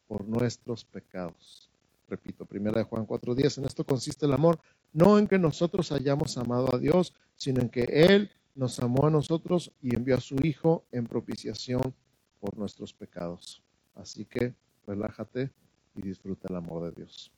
por 0.06 0.28
nuestros 0.28 0.84
pecados. 0.84 1.70
Repito, 2.06 2.44
primera 2.44 2.80
de 2.80 2.84
Juan 2.84 3.06
4:10, 3.06 3.56
en 3.56 3.64
esto 3.64 3.82
consiste 3.82 4.26
el 4.26 4.34
amor, 4.34 4.60
no 4.92 5.18
en 5.18 5.26
que 5.26 5.38
nosotros 5.38 5.90
hayamos 5.90 6.36
amado 6.36 6.68
a 6.74 6.78
Dios, 6.78 7.14
sino 7.36 7.62
en 7.62 7.70
que 7.70 7.84
Él 7.84 8.30
nos 8.54 8.78
amó 8.80 9.06
a 9.06 9.10
nosotros 9.10 9.72
y 9.80 9.96
envió 9.96 10.16
a 10.16 10.20
su 10.20 10.36
Hijo 10.44 10.84
en 10.92 11.06
propiciación 11.06 11.94
por 12.40 12.58
nuestros 12.58 12.92
pecados. 12.92 13.62
Así 13.94 14.26
que 14.26 14.54
relájate 14.86 15.50
y 15.94 16.02
disfruta 16.02 16.46
el 16.50 16.56
amor 16.56 16.90
de 16.90 17.04
Dios. 17.04 17.32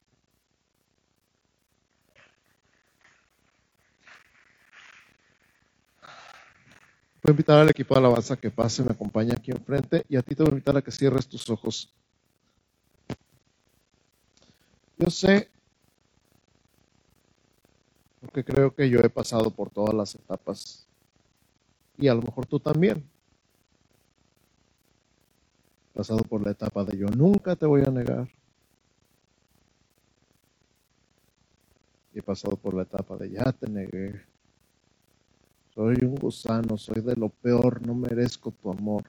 Voy 7.23 7.29
a 7.29 7.31
invitar 7.31 7.57
al 7.59 7.69
equipo 7.69 7.93
de 7.93 7.99
alabanza 7.99 8.35
que 8.35 8.51
pase, 8.51 8.83
me 8.83 8.91
acompañe 8.91 9.31
aquí 9.31 9.51
enfrente 9.51 10.05
y 10.09 10.17
a 10.17 10.21
ti 10.21 10.35
te 10.35 10.43
voy 10.43 10.49
a 10.49 10.55
invitar 10.55 10.75
a 10.75 10.81
que 10.81 10.91
cierres 10.91 11.25
tus 11.25 11.49
ojos. 11.49 11.89
Yo 14.97 15.09
sé, 15.09 15.49
porque 18.19 18.43
creo 18.43 18.75
que 18.75 18.89
yo 18.89 18.99
he 18.99 19.09
pasado 19.09 19.51
por 19.51 19.69
todas 19.69 19.93
las 19.93 20.15
etapas 20.15 20.85
y 21.97 22.09
a 22.09 22.13
lo 22.13 22.23
mejor 22.23 22.45
tú 22.45 22.59
también. 22.59 23.09
He 25.93 25.97
pasado 25.97 26.23
por 26.23 26.43
la 26.43 26.51
etapa 26.51 26.83
de 26.83 26.97
yo 26.97 27.07
nunca 27.07 27.55
te 27.55 27.65
voy 27.65 27.83
a 27.87 27.89
negar. 27.89 28.27
Y 32.13 32.19
he 32.19 32.21
pasado 32.21 32.57
por 32.57 32.73
la 32.73 32.83
etapa 32.83 33.15
de 33.15 33.31
ya 33.31 33.49
te 33.53 33.69
negué. 33.69 34.32
Soy 35.73 35.97
un 36.03 36.15
gusano, 36.15 36.77
soy 36.77 37.01
de 37.01 37.15
lo 37.15 37.29
peor, 37.29 37.85
no 37.85 37.95
merezco 37.95 38.51
tu 38.51 38.69
amor. 38.69 39.03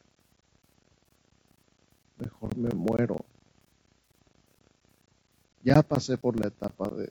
Mejor 2.19 2.57
me 2.57 2.71
muero. 2.71 3.17
Ya 5.63 5.83
pasé 5.83 6.17
por 6.17 6.41
la 6.41 6.49
etapa 6.49 6.89
de, 6.89 7.11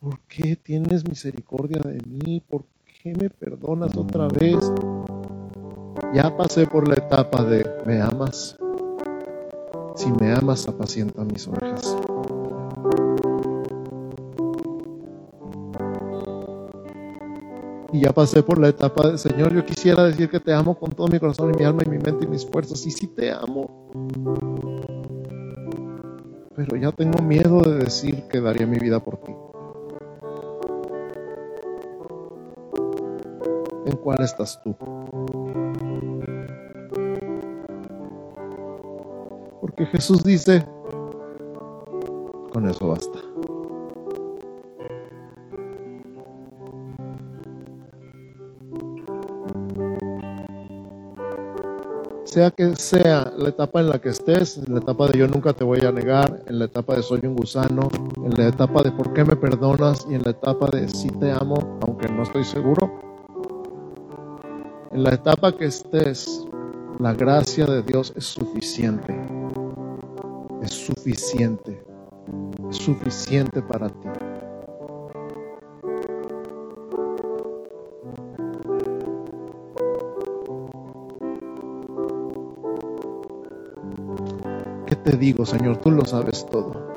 ¿por 0.00 0.18
qué 0.20 0.54
tienes 0.54 1.08
misericordia 1.08 1.80
de 1.80 2.00
mí? 2.06 2.40
¿Por 2.40 2.64
qué 3.02 3.14
me 3.14 3.30
perdonas 3.30 3.96
otra 3.96 4.28
vez? 4.28 4.58
Ya 6.14 6.36
pasé 6.36 6.66
por 6.66 6.86
la 6.86 6.94
etapa 6.94 7.42
de, 7.44 7.68
¿me 7.84 8.00
amas? 8.00 8.56
Si 9.96 10.10
me 10.12 10.32
amas, 10.32 10.68
apacienta 10.68 11.24
mis 11.24 11.48
orejas. 11.48 11.96
Y 17.92 18.00
ya 18.00 18.12
pasé 18.12 18.42
por 18.42 18.58
la 18.58 18.68
etapa 18.68 19.06
de 19.06 19.18
Señor, 19.18 19.52
yo 19.52 19.66
quisiera 19.66 20.04
decir 20.04 20.30
que 20.30 20.40
te 20.40 20.54
amo 20.54 20.78
con 20.78 20.90
todo 20.92 21.08
mi 21.08 21.20
corazón 21.20 21.52
y 21.54 21.58
mi 21.58 21.64
alma 21.64 21.82
y 21.84 21.90
mi 21.90 21.98
mente 21.98 22.24
y 22.24 22.26
mis 22.26 22.46
fuerzas. 22.46 22.86
Y 22.86 22.90
sí 22.90 23.06
te 23.06 23.30
amo. 23.30 23.90
Pero 26.56 26.76
ya 26.76 26.90
tengo 26.92 27.22
miedo 27.22 27.60
de 27.60 27.84
decir 27.84 28.24
que 28.28 28.40
daría 28.40 28.66
mi 28.66 28.78
vida 28.78 28.98
por 28.98 29.18
ti. 29.18 29.32
¿En 33.84 33.96
cuál 33.98 34.22
estás 34.22 34.58
tú? 34.62 34.74
Porque 39.60 39.84
Jesús 39.86 40.24
dice, 40.24 40.64
con 42.52 42.68
eso 42.70 42.88
basta. 42.88 43.18
Sea 52.32 52.50
que 52.50 52.74
sea 52.76 53.30
la 53.36 53.50
etapa 53.50 53.80
en 53.80 53.90
la 53.90 53.98
que 53.98 54.08
estés, 54.08 54.56
en 54.56 54.72
la 54.72 54.80
etapa 54.80 55.06
de 55.08 55.18
yo 55.18 55.28
nunca 55.28 55.52
te 55.52 55.64
voy 55.64 55.80
a 55.80 55.92
negar, 55.92 56.42
en 56.46 56.60
la 56.60 56.64
etapa 56.64 56.96
de 56.96 57.02
soy 57.02 57.20
un 57.24 57.36
gusano, 57.36 57.90
en 58.24 58.32
la 58.38 58.48
etapa 58.48 58.82
de 58.82 58.90
por 58.90 59.12
qué 59.12 59.22
me 59.22 59.36
perdonas 59.36 60.06
y 60.08 60.14
en 60.14 60.22
la 60.22 60.30
etapa 60.30 60.66
de 60.70 60.88
si 60.88 61.10
te 61.10 61.30
amo, 61.30 61.78
aunque 61.82 62.08
no 62.08 62.22
estoy 62.22 62.44
seguro. 62.44 62.90
En 64.92 65.02
la 65.02 65.12
etapa 65.12 65.52
que 65.52 65.66
estés, 65.66 66.46
la 67.00 67.12
gracia 67.12 67.66
de 67.66 67.82
Dios 67.82 68.14
es 68.16 68.24
suficiente. 68.24 69.14
Es 70.62 70.70
suficiente. 70.70 71.84
Es 72.70 72.76
suficiente 72.78 73.60
para 73.60 73.90
ti. 73.90 74.01
Te 84.96 85.16
digo, 85.16 85.44
Señor, 85.46 85.78
tú 85.78 85.90
lo 85.90 86.04
sabes 86.04 86.46
todo. 86.46 86.92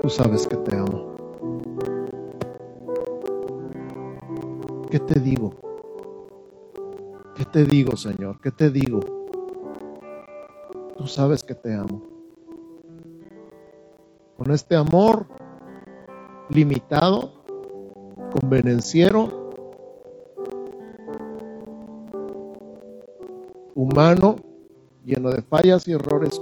Tú 0.00 0.08
sabes 0.08 0.46
que 0.46 0.56
te 0.56 0.76
amo. 0.76 1.14
¿qué 4.94 5.00
te 5.00 5.18
digo? 5.18 5.52
¿Qué 7.34 7.44
te 7.46 7.64
digo, 7.64 7.96
Señor? 7.96 8.40
¿Qué 8.40 8.52
te 8.52 8.70
digo? 8.70 9.00
Tú 10.96 11.08
sabes 11.08 11.42
que 11.42 11.56
te 11.56 11.74
amo. 11.74 12.00
Con 14.36 14.52
este 14.52 14.76
amor 14.76 15.26
limitado, 16.48 17.32
convenenciero, 18.40 19.50
humano, 23.74 24.36
lleno 25.04 25.30
de 25.30 25.42
fallas 25.42 25.86
y 25.86 25.92
errores, 25.92 26.40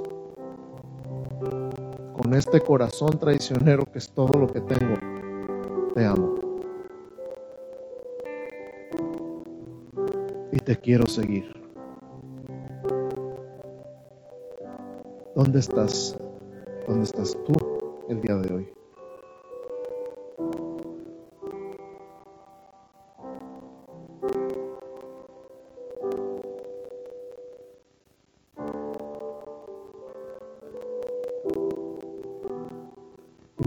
con 2.16 2.34
este 2.34 2.60
corazón 2.60 3.18
traicionero 3.18 3.84
que 3.86 3.98
es 3.98 4.08
todo 4.10 4.38
lo 4.38 4.46
que 4.46 4.60
tengo, 4.60 4.94
te 5.94 6.04
amo. 6.04 6.34
Y 10.52 10.58
te 10.58 10.76
quiero 10.76 11.06
seguir. 11.06 11.52
¿Dónde 15.34 15.60
estás? 15.60 16.16
¿Dónde 16.86 17.04
estás 17.04 17.36
tú 17.46 17.54
el 18.08 18.20
día 18.20 18.36
de 18.36 18.54
hoy? 18.54 18.81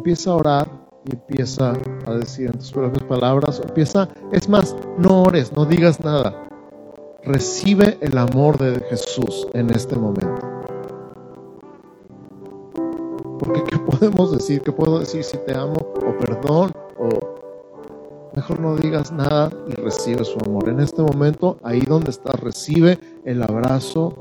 Empieza 0.05 0.29
a 0.29 0.35
orar 0.35 0.69
y 1.03 1.13
empieza 1.13 1.73
a 2.05 2.13
decir 2.13 2.45
en 2.45 2.59
tus 2.59 2.71
propias 2.71 3.03
palabras, 3.05 3.59
empieza, 3.59 4.07
es 4.31 4.47
más, 4.47 4.75
no 4.99 5.23
ores, 5.23 5.51
no 5.53 5.65
digas 5.65 5.99
nada. 5.99 6.47
Recibe 7.23 7.97
el 8.01 8.15
amor 8.15 8.59
de 8.59 8.79
Jesús 8.81 9.47
en 9.53 9.71
este 9.71 9.95
momento. 9.95 10.47
Porque 13.39 13.63
¿qué 13.63 13.79
podemos 13.79 14.31
decir? 14.31 14.61
¿Qué 14.61 14.71
puedo 14.71 14.99
decir 14.99 15.23
si 15.23 15.39
te 15.39 15.55
amo 15.55 15.73
o 15.73 16.15
perdón 16.19 16.71
o 16.99 17.09
mejor 18.35 18.59
no 18.59 18.75
digas 18.75 19.11
nada 19.11 19.49
y 19.67 19.71
recibe 19.71 20.23
su 20.23 20.37
amor. 20.45 20.69
En 20.69 20.81
este 20.81 21.01
momento, 21.01 21.57
ahí 21.63 21.79
donde 21.79 22.11
estás, 22.11 22.39
recibe 22.41 22.99
el 23.23 23.41
abrazo 23.41 24.15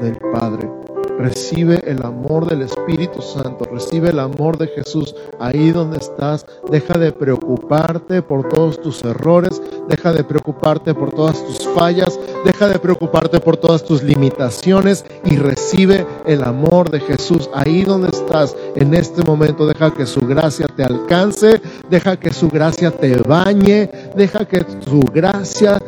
del 0.00 0.16
Padre 0.32 0.70
Recibe 1.18 1.82
el 1.86 2.04
amor 2.04 2.46
del 2.46 2.62
Espíritu 2.62 3.22
Santo, 3.22 3.64
recibe 3.64 4.10
el 4.10 4.18
amor 4.18 4.58
de 4.58 4.68
Jesús 4.68 5.14
ahí 5.40 5.70
donde 5.70 5.96
estás. 5.98 6.44
Deja 6.70 6.98
de 6.98 7.10
preocuparte 7.12 8.20
por 8.20 8.48
todos 8.48 8.80
tus 8.80 9.02
errores, 9.02 9.62
deja 9.88 10.12
de 10.12 10.24
preocuparte 10.24 10.94
por 10.94 11.10
todas 11.10 11.42
tus 11.44 11.66
fallas, 11.68 12.18
deja 12.44 12.68
de 12.68 12.78
preocuparte 12.78 13.40
por 13.40 13.56
todas 13.56 13.82
tus 13.82 14.02
limitaciones 14.02 15.04
y 15.24 15.36
recibe 15.36 16.06
el 16.26 16.44
amor 16.44 16.90
de 16.90 17.00
Jesús 17.00 17.48
ahí 17.54 17.82
donde 17.82 18.08
estás 18.08 18.54
en 18.74 18.94
este 18.94 19.22
momento. 19.24 19.66
Deja 19.66 19.92
que 19.94 20.04
su 20.04 20.20
gracia 20.20 20.66
te 20.76 20.84
alcance, 20.84 21.60
deja 21.88 22.16
que 22.18 22.32
su 22.32 22.48
gracia 22.48 22.90
te 22.90 23.16
bañe, 23.22 23.90
deja 24.14 24.44
que 24.44 24.64
su 24.84 25.00
gracia 25.00 25.78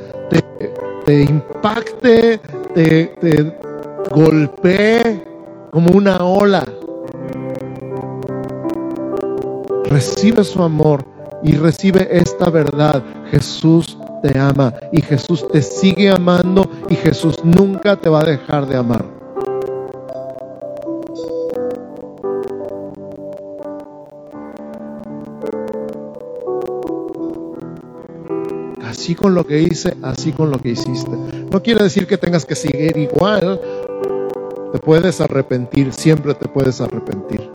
te, 1.04 1.22
impacte, 1.22 2.38
te, 2.74 3.58
golpee 4.10 5.24
como 5.70 5.90
una 5.90 6.24
ola. 6.24 6.64
Recibe 9.90 10.44
su 10.44 10.62
amor 10.62 11.04
y 11.42 11.52
recibe 11.52 12.08
esta 12.10 12.50
verdad. 12.50 13.02
Jesús 13.30 13.98
te 14.22 14.38
ama 14.38 14.74
y 14.92 15.00
Jesús 15.00 15.46
te 15.52 15.62
sigue 15.62 16.10
amando 16.10 16.68
y 16.88 16.94
Jesús 16.94 17.36
nunca 17.44 17.96
te 17.96 18.08
va 18.08 18.20
a 18.20 18.24
dejar 18.24 18.66
de 18.66 18.76
amar. 18.76 19.18
Así 28.84 29.14
con 29.14 29.34
lo 29.34 29.46
que 29.46 29.60
hice, 29.62 29.96
así 30.02 30.32
con 30.32 30.50
lo 30.50 30.58
que 30.58 30.70
hiciste. 30.70 31.12
No 31.50 31.62
quiere 31.62 31.82
decir 31.82 32.06
que 32.06 32.18
tengas 32.18 32.44
que 32.44 32.54
seguir 32.54 32.96
igual, 32.96 33.60
te 34.72 34.78
puedes 34.78 35.20
arrepentir, 35.20 35.92
siempre 35.92 36.34
te 36.34 36.48
puedes 36.48 36.80
arrepentir. 36.80 37.50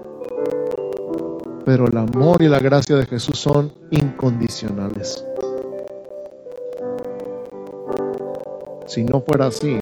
Pero 1.66 1.88
el 1.88 1.98
amor 1.98 2.42
y 2.42 2.48
la 2.48 2.60
gracia 2.60 2.96
de 2.96 3.06
Jesús 3.06 3.38
son 3.38 3.72
incondicionales. 3.92 5.26
Si 8.88 9.04
no 9.04 9.22
fuera 9.22 9.48
así, 9.48 9.80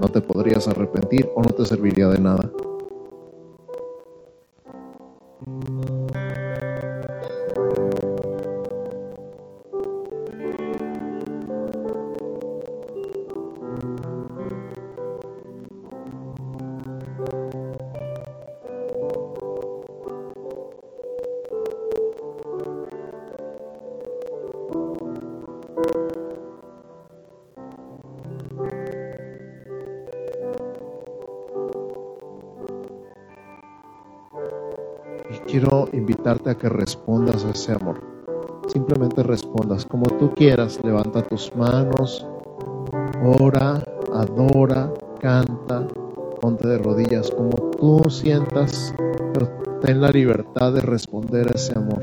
no 0.00 0.08
te 0.08 0.20
podrías 0.20 0.68
arrepentir 0.68 1.28
o 1.34 1.42
no 1.42 1.50
te 1.50 1.66
serviría 1.66 2.08
de 2.08 2.18
nada. 2.18 2.50
Invitarte 36.06 36.50
a 36.50 36.54
que 36.54 36.68
respondas 36.68 37.44
a 37.44 37.50
ese 37.50 37.72
amor. 37.72 38.00
Simplemente 38.68 39.24
respondas 39.24 39.84
como 39.84 40.06
tú 40.06 40.30
quieras. 40.36 40.78
Levanta 40.84 41.20
tus 41.22 41.52
manos, 41.56 42.24
ora, 43.40 43.82
adora, 44.14 44.92
canta, 45.18 45.84
ponte 46.40 46.68
de 46.68 46.78
rodillas 46.78 47.28
como 47.32 47.56
tú 47.72 48.08
sientas, 48.08 48.94
pero 49.32 49.48
ten 49.80 50.00
la 50.00 50.10
libertad 50.10 50.72
de 50.74 50.80
responder 50.80 51.48
a 51.48 51.56
ese 51.56 51.76
amor. 51.76 52.02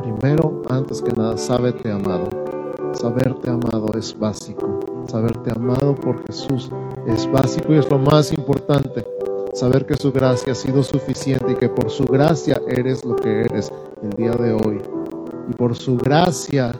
Primero, 0.00 0.62
antes 0.70 1.02
que 1.02 1.12
nada, 1.12 1.36
sábete 1.36 1.92
amado. 1.92 2.30
Saberte 2.94 3.50
amado 3.50 3.88
es 3.98 4.18
básico. 4.18 4.80
Saberte 5.06 5.52
amado 5.54 5.94
por 5.94 6.24
Jesús 6.26 6.70
es 7.06 7.30
básico 7.30 7.74
y 7.74 7.76
es 7.76 7.90
lo 7.90 7.98
más 7.98 8.32
importante 8.32 9.15
saber 9.56 9.86
que 9.86 9.96
su 9.96 10.12
gracia 10.12 10.52
ha 10.52 10.54
sido 10.54 10.82
suficiente 10.82 11.52
y 11.52 11.54
que 11.54 11.70
por 11.70 11.90
su 11.90 12.04
gracia 12.04 12.60
eres 12.68 13.04
lo 13.06 13.16
que 13.16 13.40
eres 13.40 13.72
el 14.02 14.10
día 14.10 14.32
de 14.32 14.52
hoy. 14.52 14.82
Y 15.48 15.54
por 15.54 15.74
su 15.74 15.96
gracia 15.96 16.74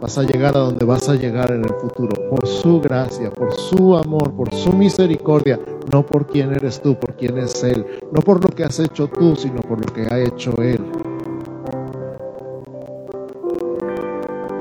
vas 0.00 0.16
a 0.16 0.22
llegar 0.22 0.56
a 0.56 0.60
donde 0.60 0.86
vas 0.86 1.06
a 1.10 1.16
llegar 1.16 1.52
en 1.52 1.64
el 1.64 1.74
futuro. 1.74 2.30
Por 2.30 2.46
su 2.46 2.80
gracia, 2.80 3.30
por 3.30 3.52
su 3.52 3.94
amor, 3.94 4.34
por 4.34 4.54
su 4.54 4.72
misericordia. 4.72 5.60
No 5.92 6.04
por 6.04 6.26
quién 6.26 6.52
eres 6.52 6.80
tú, 6.80 6.98
por 6.98 7.14
quién 7.14 7.36
es 7.36 7.62
Él. 7.62 7.84
No 8.10 8.22
por 8.22 8.42
lo 8.42 8.48
que 8.48 8.64
has 8.64 8.80
hecho 8.80 9.06
tú, 9.08 9.36
sino 9.36 9.60
por 9.60 9.80
lo 9.80 9.92
que 9.92 10.06
ha 10.10 10.18
hecho 10.18 10.52
Él. 10.62 10.80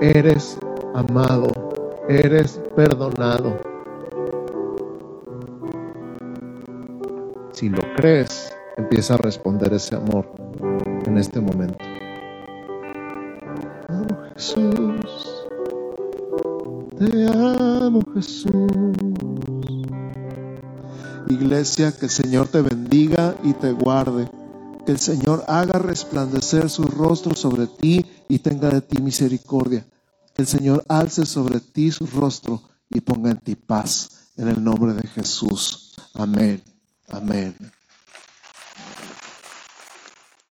Eres 0.01 0.59
amado, 0.93 1.47
eres 2.09 2.61
perdonado 2.76 3.76
crees, 7.98 8.54
empieza 8.78 9.16
a 9.16 9.18
responder 9.18 9.74
ese 9.74 9.95
amor 9.95 10.32
en 11.08 11.18
este 11.18 11.41
momento. 11.41 11.84
Amo 13.89 14.22
Jesús, 14.36 15.48
te 17.00 17.28
amo 17.28 18.02
Jesús. 18.14 18.72
Iglesia, 21.28 21.91
que 21.91 22.06
el 22.06 22.12
Señor 22.12 22.48
te 22.50 22.62
bendiga 22.62 23.36
y 23.43 23.54
te 23.54 23.72
guarde. 23.72 24.30
Que 24.86 24.91
el 24.91 25.00
Señor 25.00 25.43
haga 25.48 25.80
resplandecer 25.80 26.70
su 26.70 26.84
rostro 26.84 27.36
sobre 27.36 27.66
ti 27.66 28.06
y 28.30 28.39
tenga 28.39 28.70
de 28.70 28.82
ti 28.82 29.02
misericordia. 29.02 29.86
Que 30.36 30.43
el 30.43 30.48
Señor 30.48 30.86
alce 30.88 31.26
sobre 31.26 31.60
ti 31.60 31.91
su 31.91 32.06
rostro 32.06 32.62
y 32.89 33.02
ponga 33.02 33.32
en 33.32 33.38
ti 33.38 33.56
paz. 33.56 34.30
En 34.38 34.48
el 34.48 34.64
nombre 34.64 34.93
de 34.93 35.08
Jesús. 35.08 35.95
Amén. 36.14 36.62
Amen. 37.10 37.56